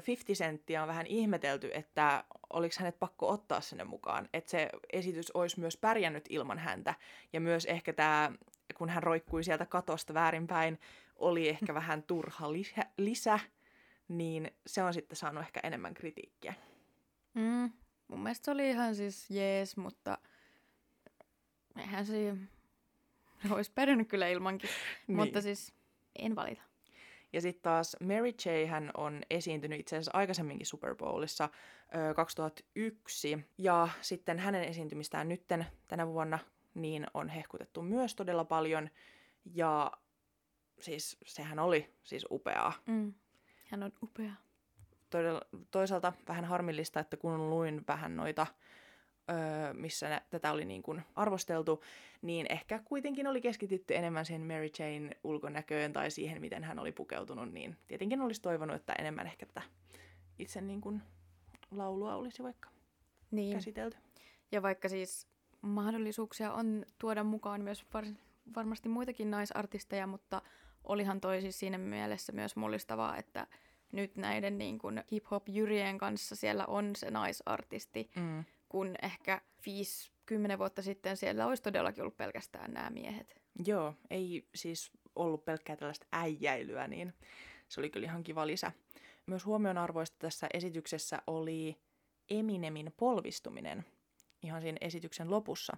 50 0.08 0.44
Centtiä 0.44 0.82
on 0.82 0.88
vähän 0.88 1.08
ihmetelty, 1.08 1.70
että 1.74 2.24
oliko 2.50 2.76
hänet 2.80 3.00
pakko 3.00 3.30
ottaa 3.30 3.62
sinne 3.62 3.84
mukaan, 3.84 4.30
että 4.34 4.50
se 4.50 4.70
esitys 4.94 5.32
olisi 5.32 5.60
myös 5.60 5.78
pärjännyt 5.78 6.26
ilman 6.30 6.58
häntä. 6.58 6.94
Ja 7.34 7.42
myös 7.42 7.66
ehkä 7.66 7.94
tämä, 7.94 8.32
kun 8.78 8.90
hän 8.90 9.04
roikkui 9.04 9.44
sieltä 9.44 9.66
katosta 9.66 10.14
väärinpäin, 10.14 10.80
oli 11.16 11.50
ehkä 11.50 11.74
vähän 11.82 12.04
turha 12.04 12.52
lisä, 12.52 12.86
lisä, 12.98 13.40
niin 14.08 14.52
se 14.68 14.84
on 14.84 14.94
sitten 14.94 15.16
saanut 15.16 15.44
ehkä 15.44 15.60
enemmän 15.64 15.94
kritiikkiä. 15.94 16.54
Mm, 17.38 17.72
mun 18.08 18.20
mielestä 18.24 18.46
se 18.46 18.52
oli 18.52 18.70
ihan 18.70 18.96
siis 18.96 19.30
jees, 19.30 19.78
mutta 19.78 20.18
eihän 21.80 22.06
se, 22.06 22.36
olisi 23.52 23.72
pärjännyt 23.76 24.08
kyllä 24.08 24.28
ilmankin. 24.28 24.70
niin. 25.08 25.16
Mutta 25.18 25.42
siis 25.42 25.74
en 26.16 26.36
valita. 26.36 26.62
Ja 27.34 27.42
sitten 27.42 27.62
taas 27.64 27.98
Mary 28.02 28.30
J. 28.30 28.68
hän 28.70 28.92
on 28.98 29.22
esiintynyt 29.30 29.80
itse 29.80 29.96
asiassa 29.96 30.12
aikaisemminkin 30.14 30.68
Super 30.68 30.96
Bowlissa 30.96 31.50
ö, 32.10 32.14
2001. 32.14 33.46
Ja 33.58 33.90
sitten 34.02 34.40
hänen 34.40 34.64
esiintymistään 34.64 35.30
nytten 35.30 35.66
tänä 35.88 36.08
vuonna 36.08 36.40
niin 36.74 37.08
on 37.14 37.30
hehkutettu 37.30 37.82
myös 37.82 38.16
todella 38.16 38.46
paljon. 38.46 38.90
Ja 39.46 39.92
siis 40.80 41.18
sehän 41.26 41.60
oli 41.60 41.94
siis 42.04 42.26
upeaa. 42.32 42.74
Mm. 42.86 43.14
Hän 43.66 43.84
on 43.84 43.92
upea. 44.04 44.32
Todella, 45.10 45.42
toisaalta 45.72 46.14
vähän 46.28 46.46
harmillista, 46.46 47.00
että 47.00 47.18
kun 47.18 47.50
luin 47.50 47.84
vähän 47.88 48.16
noita 48.16 48.48
öö, 49.30 49.74
missä 49.74 50.10
nä- 50.10 50.22
tätä 50.30 50.52
oli 50.52 50.66
niin 50.66 50.84
kuin 50.84 51.02
arvosteltu, 51.16 51.84
niin 52.22 52.46
ehkä 52.50 52.80
kuitenkin 52.86 53.28
oli 53.28 53.42
keskitytty 53.42 53.96
enemmän 53.96 54.26
sen 54.26 54.42
Mary 54.42 54.70
Jane 54.80 55.18
ulkonäköön 55.24 55.94
tai 55.94 56.12
siihen, 56.12 56.42
miten 56.42 56.64
hän 56.64 56.80
oli 56.80 56.92
pukeutunut, 56.92 57.52
niin 57.52 57.78
tietenkin 57.88 58.22
olisi 58.22 58.42
toivonut, 58.42 58.76
että 58.76 58.94
enemmän 59.00 59.28
ehkä 59.28 59.46
tätä 59.46 59.62
itse 60.40 60.62
niin 60.62 60.82
kuin 60.82 61.02
laulua 61.72 62.16
olisi 62.16 62.44
vaikka 62.44 62.70
niin. 63.32 63.54
käsitelty. 63.54 63.98
Ja 64.52 64.62
vaikka 64.62 64.90
siis 64.90 65.28
mahdollisuuksia 65.62 66.54
on 66.54 66.86
tuoda 67.00 67.24
mukaan 67.24 67.62
myös 67.62 67.86
var- 67.94 68.16
varmasti 68.56 68.90
muitakin 68.90 69.32
naisartisteja, 69.32 70.08
mutta 70.08 70.42
olihan 70.84 71.22
toi 71.22 71.42
siis 71.42 71.60
siinä 71.60 71.78
mielessä 71.78 72.32
myös 72.32 72.56
mullistavaa, 72.56 73.18
että 73.18 73.48
nyt 73.92 74.16
näiden 74.16 74.58
niin 74.58 74.80
kuin 74.80 75.04
hip-hop-jyrien 75.12 75.98
kanssa 75.98 76.36
siellä 76.36 76.66
on 76.66 76.96
se 76.96 77.12
naisartisti, 77.12 78.10
mm 78.16 78.44
kun 78.70 78.96
ehkä 79.02 79.42
5-10 80.56 80.58
vuotta 80.58 80.82
sitten 80.82 81.18
siellä 81.18 81.46
olisi 81.46 81.64
todellakin 81.64 82.02
ollut 82.02 82.18
pelkästään 82.18 82.74
nämä 82.74 82.90
miehet. 82.90 83.42
Joo, 83.66 83.94
ei 84.10 84.48
siis 84.56 84.92
ollut 85.16 85.46
pelkkää 85.46 85.76
tällaista 85.76 86.08
äijäilyä, 86.12 86.88
niin 86.88 87.14
se 87.68 87.82
oli 87.82 87.90
kyllä 87.90 88.06
ihan 88.06 88.24
kiva 88.24 88.48
lisä. 88.48 88.72
Myös 89.26 89.46
huomionarvoista 89.46 90.18
tässä 90.20 90.48
esityksessä 90.54 91.22
oli 91.28 91.78
Eminemin 92.30 92.94
polvistuminen 92.98 93.86
ihan 94.44 94.62
siinä 94.62 94.78
esityksen 94.82 95.32
lopussa. 95.32 95.78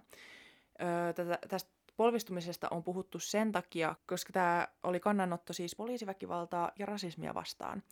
Öö, 0.82 1.12
tätä, 1.12 1.38
tästä 1.48 1.70
polvistumisesta 2.00 2.68
on 2.70 2.82
puhuttu 2.82 3.18
sen 3.18 3.52
takia, 3.52 3.94
koska 4.06 4.32
tämä 4.32 4.68
oli 4.82 5.00
kannanotto 5.00 5.52
siis 5.52 5.76
poliisiväkivaltaa 5.76 6.72
ja 6.78 6.86
rasismia 6.86 7.34
vastaan. 7.34 7.82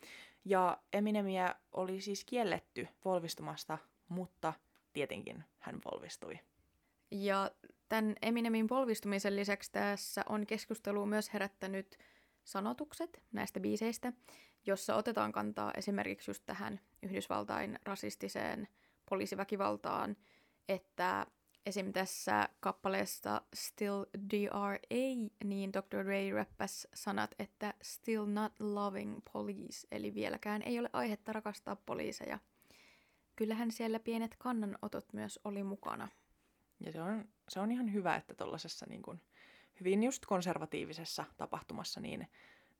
Ja 0.45 0.77
Eminemiä 0.93 1.55
oli 1.71 2.01
siis 2.01 2.25
kielletty 2.25 2.87
polvistumasta, 3.01 3.77
mutta 4.07 4.53
tietenkin 4.93 5.43
hän 5.59 5.79
polvistui. 5.83 6.39
Ja 7.11 7.51
tämän 7.89 8.15
Eminemin 8.21 8.67
polvistumisen 8.67 9.35
lisäksi 9.35 9.71
tässä 9.71 10.23
on 10.29 10.45
keskustelu 10.45 11.05
myös 11.05 11.33
herättänyt 11.33 11.97
sanotukset 12.43 13.23
näistä 13.31 13.59
biiseistä, 13.59 14.13
jossa 14.65 14.95
otetaan 14.95 15.31
kantaa 15.31 15.71
esimerkiksi 15.77 16.31
just 16.31 16.43
tähän 16.45 16.79
Yhdysvaltain 17.03 17.79
rasistiseen 17.83 18.67
poliisiväkivaltaan, 19.09 20.17
että 20.69 21.25
esim. 21.65 21.93
tässä 21.93 22.49
kappaleessa 22.59 23.41
Still 23.55 24.05
DRA, 24.31 24.77
niin 25.43 25.73
Dr. 25.73 26.05
Ray 26.05 26.31
räppäs 26.31 26.87
sanat, 26.93 27.35
että 27.39 27.73
Still 27.81 28.25
not 28.25 28.53
loving 28.59 29.19
police, 29.33 29.87
eli 29.91 30.13
vieläkään 30.13 30.61
ei 30.61 30.79
ole 30.79 30.89
aihetta 30.93 31.33
rakastaa 31.33 31.75
poliiseja– 31.75 32.39
kyllähän 33.39 33.71
siellä 33.71 33.99
pienet 33.99 34.35
kannanotot 34.37 35.13
myös 35.13 35.39
oli 35.43 35.63
mukana. 35.63 36.07
Ja 36.79 36.91
se 36.91 37.01
on, 37.01 37.25
se 37.49 37.59
on 37.59 37.71
ihan 37.71 37.93
hyvä, 37.93 38.15
että 38.15 38.33
tuollaisessa 38.33 38.85
niin 38.89 39.01
kuin, 39.01 39.21
hyvin 39.79 40.03
just 40.03 40.25
konservatiivisessa 40.25 41.25
tapahtumassa, 41.37 41.99
niin 41.99 42.27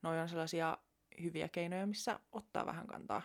noi 0.01 0.19
on 0.19 0.29
sellaisia 0.29 0.77
hyviä 1.21 1.47
keinoja, 1.49 1.87
missä 1.87 2.19
ottaa 2.31 2.65
vähän 2.65 2.87
kantaa. 2.87 3.21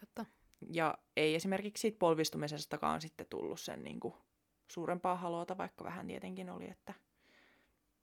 Totta. 0.00 0.26
Ja 0.70 0.98
ei 1.16 1.34
esimerkiksi 1.34 1.80
siitä 1.80 1.98
polvistumisestakaan 1.98 3.00
sitten 3.00 3.26
tullut 3.30 3.60
sen 3.60 3.84
niin 3.84 4.00
kuin, 4.00 4.14
suurempaa 4.74 5.16
haluata, 5.16 5.58
vaikka 5.58 5.84
vähän 5.84 6.06
tietenkin 6.06 6.50
oli, 6.50 6.70
että, 6.70 6.94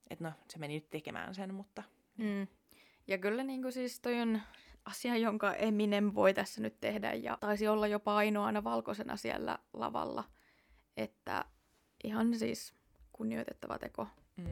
että 0.10 0.24
no, 0.24 0.32
se 0.50 0.58
meni 0.60 0.74
nyt 0.74 0.90
tekemään 0.90 1.36
sen, 1.36 1.54
mutta... 1.54 1.84
Mm. 2.18 2.48
Ja 3.08 3.18
kyllä 3.18 3.44
niin 3.44 3.62
kuin 3.62 3.72
siis 3.72 4.00
toi 4.00 4.22
on 4.22 4.42
asia, 4.86 5.18
jonka 5.18 5.54
Eminem 5.54 6.12
voi 6.16 6.34
tässä 6.34 6.62
nyt 6.62 6.80
tehdä 6.80 7.14
ja 7.14 7.38
taisi 7.40 7.68
olla 7.68 7.88
jopa 7.88 8.16
ainoana 8.16 8.64
valkoisena 8.64 9.16
siellä 9.18 9.60
lavalla. 9.74 10.24
Että 10.98 11.46
ihan 12.04 12.36
siis 12.36 12.74
kunnioitettava 13.12 13.80
teko. 13.80 14.08
Mm. 14.38 14.46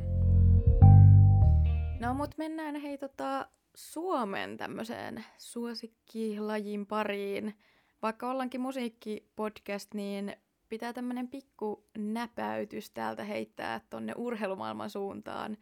No 1.99 2.13
mut 2.13 2.37
mennään 2.37 2.75
hei 2.75 2.97
tota 2.97 3.49
Suomen 3.75 4.57
tämmöiseen 4.57 5.25
suosikkilajin 5.37 6.85
pariin. 6.85 7.59
Vaikka 8.01 8.29
ollaankin 8.31 8.61
musiikkipodcast, 8.61 9.93
niin 9.93 10.35
pitää 10.69 10.93
tämmönen 10.93 11.27
pikku 11.27 11.83
näpäytys 11.97 12.89
täältä 12.89 13.23
heittää 13.23 13.81
tonne 13.89 14.13
urheilumaailman 14.17 14.89
suuntaan. 14.89 15.57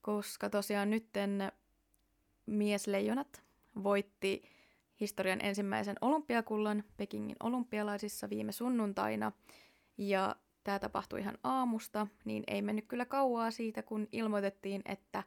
Koska 0.00 0.50
tosiaan 0.50 0.90
nytten 0.90 1.52
miesleijonat 2.46 3.42
voitti 3.82 4.42
historian 5.00 5.40
ensimmäisen 5.44 5.96
olympiakullan 6.00 6.84
Pekingin 6.96 7.36
olympialaisissa 7.40 8.30
viime 8.30 8.52
sunnuntaina. 8.52 9.32
Ja 9.98 10.36
tämä 10.64 10.78
tapahtui 10.78 11.20
ihan 11.20 11.38
aamusta, 11.44 12.06
niin 12.24 12.44
ei 12.46 12.62
mennyt 12.62 12.86
kyllä 12.88 13.04
kauaa 13.04 13.50
siitä, 13.50 13.82
kun 13.82 14.08
ilmoitettiin, 14.12 14.82
että 14.84 15.22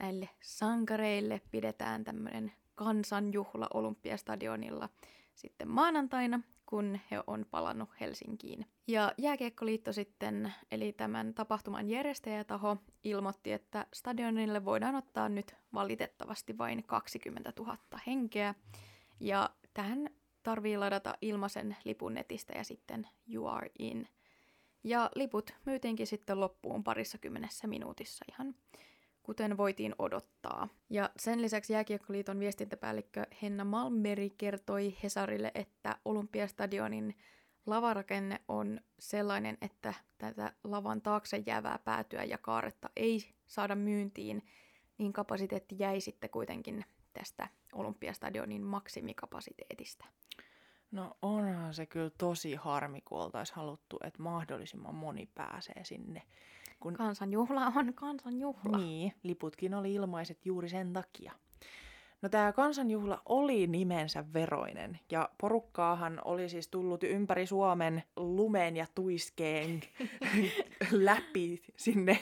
näille 0.00 0.28
sankareille 0.40 1.40
pidetään 1.50 2.04
tämmöinen 2.04 2.52
kansanjuhla 2.74 3.68
Olympiastadionilla 3.74 4.88
sitten 5.34 5.68
maanantaina, 5.68 6.40
kun 6.74 7.00
he 7.10 7.20
on 7.26 7.46
palannut 7.50 7.88
Helsinkiin. 8.00 8.66
Ja 8.86 9.12
Jääkiekkoliitto 9.18 9.92
sitten, 9.92 10.54
eli 10.70 10.92
tämän 10.92 11.34
tapahtuman 11.34 11.88
järjestäjätaho, 11.88 12.76
ilmoitti, 13.04 13.52
että 13.52 13.86
stadionille 13.94 14.64
voidaan 14.64 14.94
ottaa 14.94 15.28
nyt 15.28 15.54
valitettavasti 15.74 16.58
vain 16.58 16.84
20 16.86 17.52
000 17.58 17.78
henkeä. 18.06 18.54
Ja 19.20 19.50
tähän 19.74 20.10
tarvii 20.42 20.76
ladata 20.76 21.14
ilmaisen 21.20 21.76
lipun 21.84 22.14
netistä 22.14 22.52
ja 22.58 22.64
sitten 22.64 23.08
you 23.28 23.46
are 23.46 23.70
in. 23.78 24.08
Ja 24.84 25.10
liput 25.14 25.50
myytiinkin 25.66 26.06
sitten 26.06 26.40
loppuun 26.40 26.84
parissa 26.84 27.18
kymmenessä 27.18 27.66
minuutissa 27.66 28.24
ihan 28.28 28.54
kuten 29.24 29.56
voitiin 29.56 29.94
odottaa. 29.98 30.68
Ja 30.90 31.10
sen 31.16 31.42
lisäksi 31.42 31.72
Jääkiekkoliiton 31.72 32.40
viestintäpäällikkö 32.40 33.26
Henna 33.42 33.64
Malmberg 33.64 34.32
kertoi 34.38 34.96
Hesarille, 35.02 35.52
että 35.54 35.96
Olympiastadionin 36.04 37.16
lavarakenne 37.66 38.40
on 38.48 38.80
sellainen, 38.98 39.58
että 39.60 39.94
tätä 40.18 40.52
lavan 40.64 41.02
taakse 41.02 41.42
jäävää 41.46 41.78
päätyä 41.84 42.24
ja 42.24 42.38
kaaretta 42.38 42.90
ei 42.96 43.34
saada 43.46 43.74
myyntiin, 43.74 44.46
niin 44.98 45.12
kapasiteetti 45.12 45.76
jäi 45.78 46.00
sitten 46.00 46.30
kuitenkin 46.30 46.84
tästä 47.12 47.48
Olympiastadionin 47.72 48.62
maksimikapasiteetista. 48.62 50.04
No 50.90 51.16
onhan 51.22 51.74
se 51.74 51.86
kyllä 51.86 52.10
tosi 52.18 52.54
harmi, 52.54 53.00
kun 53.00 53.18
oltaisiin 53.18 53.56
haluttu, 53.56 53.98
että 54.04 54.22
mahdollisimman 54.22 54.94
moni 54.94 55.28
pääsee 55.34 55.84
sinne. 55.84 56.22
Kun... 56.84 56.94
Kansanjuhla 56.94 57.72
on 57.76 57.94
kansanjuhla. 57.94 58.78
Niin, 58.78 59.12
liputkin 59.22 59.74
oli 59.74 59.94
ilmaiset 59.94 60.46
juuri 60.46 60.68
sen 60.68 60.92
takia. 60.92 61.32
No 62.22 62.28
tämä 62.28 62.52
kansanjuhla 62.52 63.22
oli 63.28 63.66
nimensä 63.66 64.24
veroinen 64.32 64.98
ja 65.10 65.30
porukkaahan 65.40 66.20
oli 66.24 66.48
siis 66.48 66.68
tullut 66.68 67.02
ympäri 67.02 67.46
Suomen 67.46 68.02
lumen 68.16 68.76
ja 68.76 68.86
tuiskeen 68.94 69.80
läpi 70.90 71.62
sinne 71.76 72.18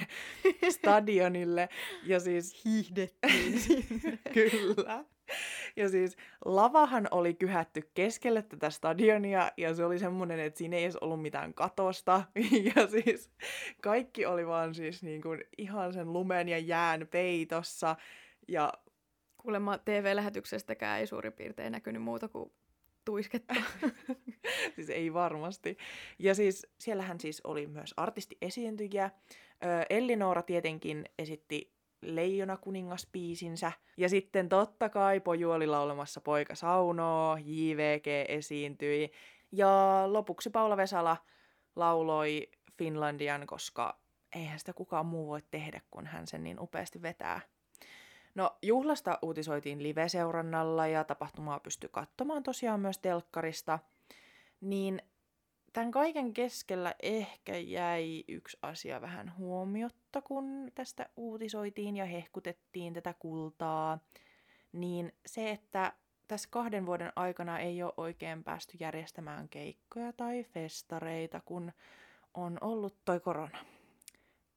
stadionille 0.71 1.69
ja 2.07 2.21
siis 2.21 2.65
hiihdettiin 2.65 3.61
Kyllä. 4.35 5.05
Ja 5.77 5.89
siis 5.89 6.17
lavahan 6.45 7.09
oli 7.11 7.35
kyhätty 7.35 7.91
keskelle 7.95 8.43
tätä 8.43 8.71
stadionia 8.71 9.53
ja 9.57 9.75
se 9.75 9.85
oli 9.85 9.99
semmoinen, 9.99 10.41
että 10.41 10.59
siinä 10.59 10.77
ei 10.77 10.85
edes 10.85 10.97
ollut 10.97 11.23
mitään 11.23 11.55
katosta. 11.55 12.23
Ja 12.77 12.87
siis 12.87 13.31
kaikki 13.83 14.27
oli 14.27 14.47
vaan 14.47 14.75
siis 14.75 15.03
niin 15.03 15.23
kuin 15.23 15.45
ihan 15.59 15.93
sen 15.93 16.13
lumen 16.13 16.49
ja 16.49 16.59
jään 16.59 17.09
peitossa. 17.11 17.97
Ja 18.49 18.73
Kuulemma 19.43 19.79
TV-lähetyksestäkään 19.79 21.01
ei 21.01 21.07
suurin 21.07 21.33
piirtein 21.33 21.73
näkynyt 21.73 22.03
muuta 22.03 22.29
kuin 22.29 22.53
tuisketta. 23.05 23.55
siis 24.75 24.91
ei 24.91 25.15
varmasti. 25.15 25.77
Ja 26.19 26.35
siis 26.35 26.67
siellähän 26.79 27.21
siis 27.21 27.41
oli 27.45 27.67
myös 27.67 27.95
artistiesiintyjiä. 27.97 29.11
Elli 29.91 30.17
Noora 30.17 30.43
tietenkin 30.43 31.05
esitti 31.19 31.73
Leijona 32.03 32.57
kuningaspiisinsä. 32.57 33.73
Ja 33.97 34.09
sitten 34.09 34.49
totta 34.49 34.89
kai 34.89 35.21
Poju 35.21 35.51
oli 35.51 35.67
laulamassa 35.67 36.21
Poika 36.21 36.55
saunoo, 36.55 37.37
JVG 37.37 38.07
esiintyi. 38.29 39.11
Ja 39.53 40.03
lopuksi 40.07 40.51
Paula 40.51 40.77
Vesala 40.77 41.17
lauloi 41.77 42.51
Finlandian, 42.79 43.47
koska 43.47 43.99
eihän 44.35 44.59
sitä 44.59 44.73
kukaan 44.73 45.07
muu 45.07 45.27
voi 45.27 45.43
tehdä, 45.51 45.81
kun 45.91 46.07
hän 46.07 46.27
sen 46.27 46.45
niin 46.45 46.61
upeasti 46.61 47.03
vetää. 47.03 47.41
No 48.35 48.57
juhlasta 48.63 49.19
uutisoitiin 49.23 49.83
live-seurannalla 49.83 50.87
ja 50.87 51.05
tapahtumaa 51.05 51.61
pystyi 51.61 51.91
katsomaan 51.93 52.43
tosiaan 52.43 52.81
myös 52.81 52.99
telkkarista. 52.99 53.79
Niin 54.61 55.03
tämän 55.73 55.91
kaiken 55.91 56.35
keskellä 56.35 56.95
ehkä 57.03 57.57
jäi 57.59 58.25
yksi 58.29 58.59
asia 58.63 59.01
vähän 59.01 59.37
huomiotta, 59.39 60.23
kun 60.23 60.73
tästä 60.75 61.07
uutisoitiin 61.17 61.97
ja 61.97 62.05
hehkutettiin 62.05 62.95
tätä 62.95 63.15
kultaa. 63.19 63.99
Niin 64.73 65.13
se, 65.27 65.51
että 65.51 65.93
tässä 66.29 66.49
kahden 66.51 66.87
vuoden 66.87 67.13
aikana 67.17 67.59
ei 67.59 67.83
ole 67.83 67.93
oikein 67.97 68.45
päästy 68.45 68.77
järjestämään 68.81 69.49
keikkoja 69.49 70.13
tai 70.13 70.45
festareita, 70.45 71.41
kun 71.45 71.73
on 72.35 72.59
ollut 72.61 72.97
toi 73.05 73.21
korona. 73.21 73.59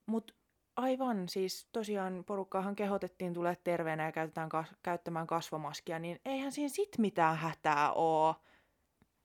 Mutta 0.05 0.33
aivan, 0.75 1.29
siis 1.29 1.67
tosiaan 1.71 2.23
porukkaahan 2.27 2.75
kehotettiin 2.75 3.33
tulee 3.33 3.57
terveenä 3.63 4.05
ja 4.05 4.11
käytetään 4.11 4.49
kas- 4.49 4.75
käyttämään 4.83 5.27
kasvomaskia, 5.27 5.99
niin 5.99 6.19
eihän 6.25 6.51
siinä 6.51 6.69
sit 6.69 6.97
mitään 6.97 7.37
hätää 7.37 7.93
oo. 7.93 8.35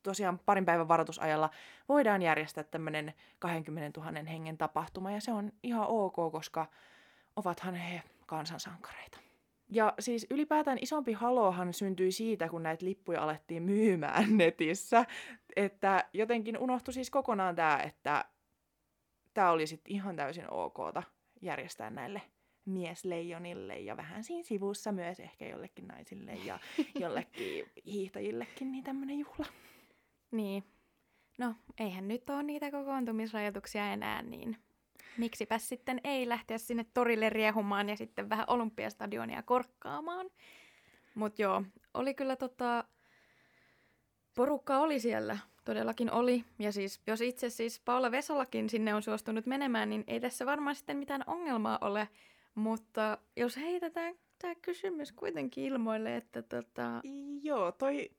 Tosiaan 0.02 0.38
parin 0.38 0.64
päivän 0.64 0.88
varoitusajalla 0.88 1.50
voidaan 1.88 2.22
järjestää 2.22 2.64
tämmöinen 2.64 3.14
20 3.38 4.00
000 4.00 4.30
hengen 4.30 4.58
tapahtuma 4.58 5.12
ja 5.12 5.20
se 5.20 5.32
on 5.32 5.52
ihan 5.62 5.86
ok, 5.88 6.14
koska 6.32 6.66
ovathan 7.36 7.74
he 7.74 8.02
kansansankareita. 8.26 9.18
Ja 9.68 9.94
siis 9.98 10.26
ylipäätään 10.30 10.78
isompi 10.80 11.12
halohan 11.12 11.74
syntyi 11.74 12.12
siitä, 12.12 12.48
kun 12.48 12.62
näitä 12.62 12.84
lippuja 12.84 13.22
alettiin 13.22 13.62
myymään 13.62 14.24
netissä, 14.38 15.04
että 15.56 16.04
jotenkin 16.12 16.58
unohtui 16.58 16.94
siis 16.94 17.10
kokonaan 17.10 17.56
tämä, 17.56 17.78
että 17.78 18.24
tämä 19.34 19.50
oli 19.50 19.66
sitten 19.66 19.92
ihan 19.92 20.16
täysin 20.16 20.50
okta 20.50 21.02
järjestää 21.42 21.90
näille 21.90 22.22
miesleijonille 22.64 23.78
ja 23.78 23.96
vähän 23.96 24.24
siinä 24.24 24.42
sivussa 24.42 24.92
myös 24.92 25.20
ehkä 25.20 25.48
jollekin 25.48 25.88
naisille 25.88 26.32
ja 26.32 26.58
jollekin 27.00 27.66
hiihtäjillekin 27.86 28.72
niin 28.72 28.84
tämmöinen 28.84 29.18
juhla. 29.18 29.46
Niin. 30.30 30.64
No, 31.38 31.54
eihän 31.78 32.08
nyt 32.08 32.30
ole 32.30 32.42
niitä 32.42 32.70
kokoontumisrajoituksia 32.70 33.92
enää, 33.92 34.22
niin 34.22 34.56
miksipä 35.16 35.58
sitten 35.58 36.00
ei 36.04 36.28
lähteä 36.28 36.58
sinne 36.58 36.86
torille 36.94 37.30
riehumaan 37.30 37.88
ja 37.88 37.96
sitten 37.96 38.30
vähän 38.30 38.44
olympiastadionia 38.48 39.42
korkkaamaan. 39.42 40.30
Mutta 41.14 41.42
joo, 41.42 41.62
oli 41.94 42.14
kyllä 42.14 42.36
tota, 42.36 42.84
porukka 44.34 44.78
oli 44.78 45.00
siellä, 45.00 45.38
todellakin 45.64 46.12
oli. 46.12 46.44
Ja 46.58 46.72
siis, 46.72 47.00
jos 47.06 47.20
itse 47.20 47.50
siis 47.50 47.80
Paula 47.84 48.10
Vesalakin 48.10 48.70
sinne 48.70 48.94
on 48.94 49.02
suostunut 49.02 49.46
menemään, 49.46 49.90
niin 49.90 50.04
ei 50.06 50.20
tässä 50.20 50.46
varmaan 50.46 50.76
sitten 50.76 50.96
mitään 50.96 51.24
ongelmaa 51.26 51.78
ole. 51.80 52.08
Mutta 52.54 53.18
jos 53.36 53.56
heitetään 53.56 54.14
tämä 54.40 54.54
kysymys 54.54 55.12
kuitenkin 55.12 55.64
ilmoille, 55.64 56.16
että 56.16 56.42
tota... 56.42 57.02
Joo, 57.42 57.72
toi 57.72 58.10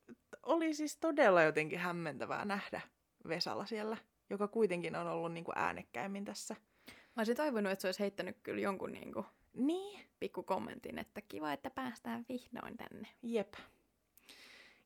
oli 0.44 0.74
siis 0.74 0.98
todella 0.98 1.44
jotenkin 1.44 1.80
hämmentävää 1.80 2.46
nähdä 2.46 2.82
Vesala 3.28 3.66
siellä, 3.66 3.98
joka 4.30 4.48
kuitenkin 4.48 4.96
on 4.96 5.08
ollut 5.08 5.34
niin 5.34 5.44
kuin 5.44 5.58
äänekkäimmin 5.58 6.26
tässä. 6.26 6.56
Mä 6.88 7.20
olisin 7.20 7.36
toivonut, 7.36 7.72
että 7.72 7.82
se 7.82 7.88
olisi 7.88 8.00
heittänyt 8.00 8.38
kyllä 8.44 8.62
jonkun 8.62 8.92
niin 8.92 9.14
kuin 9.14 9.26
niin. 9.54 10.00
pikku 10.20 10.44
kommentin, 10.44 11.00
että 11.00 11.22
kiva, 11.22 11.54
että 11.54 11.70
päästään 11.70 12.26
vihdoin 12.30 12.78
tänne. 12.78 13.08
Jep. 13.22 13.54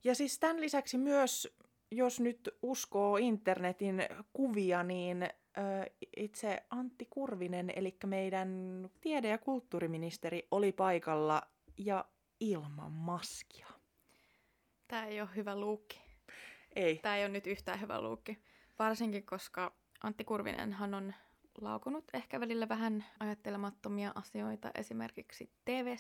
Ja 0.04 0.16
siis 0.16 0.40
tämän 0.40 0.62
lisäksi 0.62 0.98
myös, 0.98 1.58
jos 1.92 2.20
nyt 2.20 2.50
uskoo 2.62 3.18
internetin 3.18 4.04
kuvia, 4.34 4.84
niin 4.84 5.30
itse 6.18 6.64
Antti 6.70 7.08
Kurvinen, 7.10 7.74
eli 7.76 7.98
meidän 8.06 8.50
tiede- 9.02 9.30
ja 9.30 9.38
kulttuuriministeri, 9.38 10.48
oli 10.52 10.72
paikalla 10.72 11.42
ja 11.78 12.06
ilman 12.40 12.92
maskia. 12.92 13.68
Tämä 14.88 15.06
ei 15.06 15.22
ole 15.22 15.30
hyvä 15.36 15.60
luukki. 15.60 16.02
Ei. 16.76 16.96
Tämä 16.96 17.18
ei 17.18 17.24
ole 17.24 17.32
nyt 17.32 17.48
yhtään 17.48 17.82
hyvä 17.82 18.02
luukki. 18.02 18.38
Varsinkin, 18.80 19.26
koska 19.26 19.76
Antti 20.04 20.24
Kurvinenhan 20.24 20.94
on 20.94 21.14
laukunut 21.62 22.06
ehkä 22.14 22.40
välillä 22.40 22.70
vähän 22.70 23.06
ajattelemattomia 23.20 24.12
asioita 24.16 24.72
esimerkiksi 24.76 25.52
tv 25.66 25.96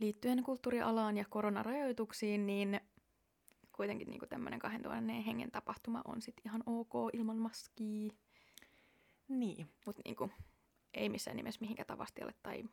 liittyen 0.00 0.42
kulttuurialaan 0.42 1.16
ja 1.16 1.24
koronarajoituksiin, 1.30 2.46
niin 2.46 2.80
kuitenkin 3.72 4.10
niin 4.10 4.28
tämmöinen 4.28 4.58
2000 4.58 5.12
hengen 5.12 5.50
tapahtuma 5.50 6.02
on 6.04 6.22
sitten 6.22 6.42
ihan 6.46 6.62
ok 6.66 6.92
ilman 7.12 7.36
maskia. 7.36 8.10
Niin. 9.30 9.70
Mutta 9.86 10.02
niin 10.04 10.16
kuin, 10.16 10.32
ei 10.94 11.08
missään 11.08 11.36
nimessä 11.36 11.60
mihinkään 11.60 11.86
tavastialle 11.86 12.34
tai 12.42 12.64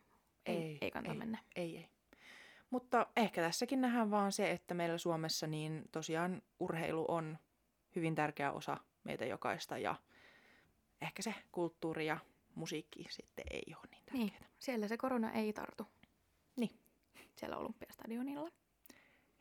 ei, 0.46 0.56
ei, 0.56 0.78
ei 0.82 0.92
kannata 0.92 1.14
ei, 1.14 1.20
mennä. 1.20 1.44
Ei, 1.56 1.78
ei. 1.78 1.90
Mutta 2.70 3.08
ehkä 3.16 3.42
tässäkin 3.42 3.82
nähdään 3.82 4.12
vaan 4.12 4.32
se, 4.32 4.52
että 4.52 4.74
meillä 4.74 4.98
Suomessa 4.98 5.48
niin 5.48 5.84
tosiaan 5.92 6.42
urheilu 6.60 7.06
on 7.08 7.38
hyvin 7.96 8.16
tärkeä 8.16 8.52
osa 8.52 8.78
meitä 9.04 9.26
jokaista 9.26 9.78
ja 9.78 9.96
ehkä 11.02 11.22
se 11.22 11.36
kulttuuri 11.52 12.06
ja 12.06 12.18
musiikki 12.56 13.06
sitten 13.10 13.46
ei 13.52 13.64
ole 13.70 13.88
niin 13.92 14.04
tärkeää. 14.06 14.40
Niin, 14.40 14.50
siellä 14.60 14.88
se 14.88 14.98
korona 14.98 15.32
ei 15.32 15.54
tartu. 15.54 15.88
Niin. 16.56 16.80
Siellä 17.36 17.58
Olympiastadionilla. 17.58 18.52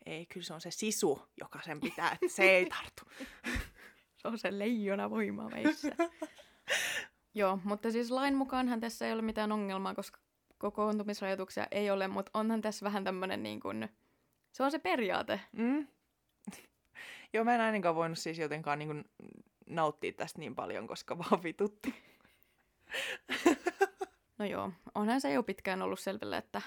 Ei, 0.07 0.27
kyllä 0.27 0.47
se 0.47 0.55
on 0.55 0.61
se 0.61 0.71
sisu, 0.71 1.23
joka 1.41 1.63
sen 1.63 1.81
pitää, 1.81 2.13
että 2.13 2.29
se 2.29 2.43
ei 2.43 2.67
tartu. 2.77 3.03
se 4.17 4.29
on 4.29 4.39
se 4.39 4.59
leijona 4.59 5.11
voima 5.11 5.49
meissä. 5.49 5.97
Joo, 7.37 7.59
mutta 7.65 7.91
siis 7.91 8.11
lain 8.11 8.35
mukaanhan 8.35 8.81
tässä 8.81 9.07
ei 9.07 9.13
ole 9.13 9.23
mitään 9.23 9.53
ongelmaa, 9.53 9.95
koska 9.95 10.21
kokoontumisrajoituksia 10.59 11.67
ei 11.71 11.91
ole, 11.91 12.09
mutta 12.09 12.31
onhan 12.35 12.61
tässä 12.61 12.85
vähän 12.85 13.05
tämmöinen 13.05 13.43
niin 13.43 13.61
kuin, 13.61 13.89
se 14.53 14.63
on 14.63 14.71
se 14.71 14.79
periaate. 14.79 15.41
Mm. 15.53 15.87
Joo, 17.33 17.45
mä 17.45 17.55
en 17.55 17.61
ainakaan 17.61 17.95
voinut 17.95 18.19
siis 18.19 18.39
jotenkaan 18.39 18.79
niin 18.79 18.89
kuin 18.89 19.05
nauttia 19.67 20.13
tästä 20.13 20.39
niin 20.39 20.55
paljon, 20.55 20.87
koska 20.87 21.19
vaan 21.19 21.43
vitutti. 21.43 21.95
no 24.39 24.45
joo, 24.45 24.73
onhan 24.95 25.21
se 25.21 25.33
jo 25.33 25.43
pitkään 25.43 25.83
ollut 25.83 26.01
selville, 26.01 26.37
että 26.37 26.63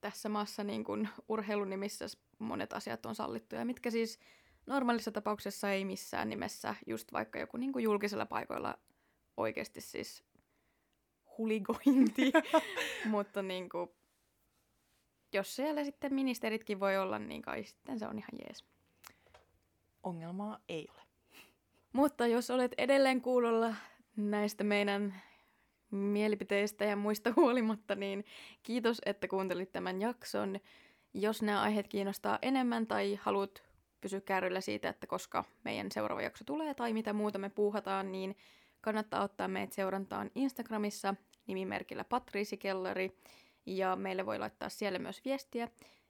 tässä 0.00 0.28
maassa 0.28 0.64
niin 0.64 0.84
kuin 0.84 1.08
urheilunimissä 1.28 2.06
monet 2.38 2.72
asiat 2.72 3.06
on 3.06 3.14
sallittuja, 3.14 3.64
mitkä 3.64 3.90
siis 3.90 4.18
normaalissa 4.66 5.12
tapauksessa 5.12 5.70
ei 5.70 5.84
missään 5.84 6.28
nimessä, 6.28 6.74
just 6.86 7.12
vaikka 7.12 7.38
joku 7.38 7.56
niin 7.56 7.72
kuin 7.72 7.82
julkisella 7.82 8.26
paikoilla 8.26 8.78
oikeasti 9.40 9.80
siis 9.80 10.24
huligointi. 11.38 12.32
Mutta 13.04 13.42
niin 13.42 13.68
kuin, 13.68 13.90
jos 15.32 15.56
siellä 15.56 15.84
sitten 15.84 16.14
ministeritkin 16.14 16.80
voi 16.80 16.96
olla, 16.96 17.18
niin 17.18 17.42
kai 17.42 17.64
sitten 17.64 17.98
se 17.98 18.06
on 18.06 18.18
ihan 18.18 18.38
jees. 18.44 18.64
Ongelmaa 20.02 20.58
ei 20.68 20.88
ole. 20.90 21.00
Mutta 21.92 22.26
jos 22.26 22.50
olet 22.50 22.74
edelleen 22.78 23.20
kuulolla 23.20 23.74
näistä 24.16 24.64
meidän 24.64 25.22
mielipiteistä 25.90 26.84
ja 26.84 26.96
muista 26.96 27.32
huolimatta, 27.36 27.94
niin 27.94 28.24
kiitos, 28.62 29.00
että 29.06 29.28
kuuntelit 29.28 29.72
tämän 29.72 30.00
jakson. 30.00 30.60
Jos 31.14 31.42
nämä 31.42 31.62
aiheet 31.62 31.88
kiinnostaa 31.88 32.38
enemmän 32.42 32.86
tai 32.86 33.18
haluat 33.22 33.62
pysyä 34.00 34.20
kärryllä 34.20 34.60
siitä, 34.60 34.88
että 34.88 35.06
koska 35.06 35.44
meidän 35.64 35.90
seuraava 35.90 36.22
jakso 36.22 36.44
tulee 36.44 36.74
tai 36.74 36.92
mitä 36.92 37.12
muuta 37.12 37.38
me 37.38 37.48
puuhataan, 37.48 38.12
niin 38.12 38.36
kannattaa 38.80 39.22
ottaa 39.22 39.48
meidät 39.48 39.72
seurantaan 39.72 40.30
Instagramissa 40.34 41.14
nimimerkillä 41.46 42.04
Patriisi 42.04 42.58
ja 43.66 43.96
meille 43.96 44.26
voi 44.26 44.38
laittaa 44.38 44.68
siellä 44.68 44.98
myös 44.98 45.24
viestiä. 45.24 45.68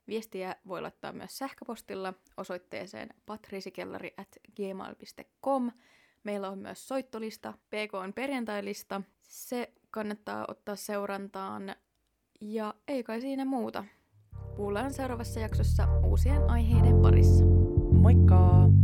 Viestiä 0.08 0.56
voi 0.68 0.82
laittaa 0.82 1.12
myös 1.12 1.38
sähköpostilla 1.38 2.14
osoitteeseen 2.36 3.08
patriisikellari.gmail.com. 3.26 5.70
Meillä 6.24 6.48
on 6.48 6.58
myös 6.58 6.88
soittolista, 6.88 7.52
PK 7.52 7.94
on 7.94 8.12
perjantailista. 8.12 9.02
Se 9.22 9.72
kannattaa 9.90 10.44
ottaa 10.48 10.76
seurantaan. 10.76 11.76
Ja 12.40 12.74
ei 12.88 13.02
kai 13.02 13.20
siinä 13.20 13.44
muuta. 13.44 13.84
Kuullaan 14.56 14.92
seuraavassa 14.92 15.40
jaksossa 15.40 15.88
uusien 16.04 16.50
aiheiden 16.50 17.02
parissa. 17.02 17.44
Moikka! 17.92 18.79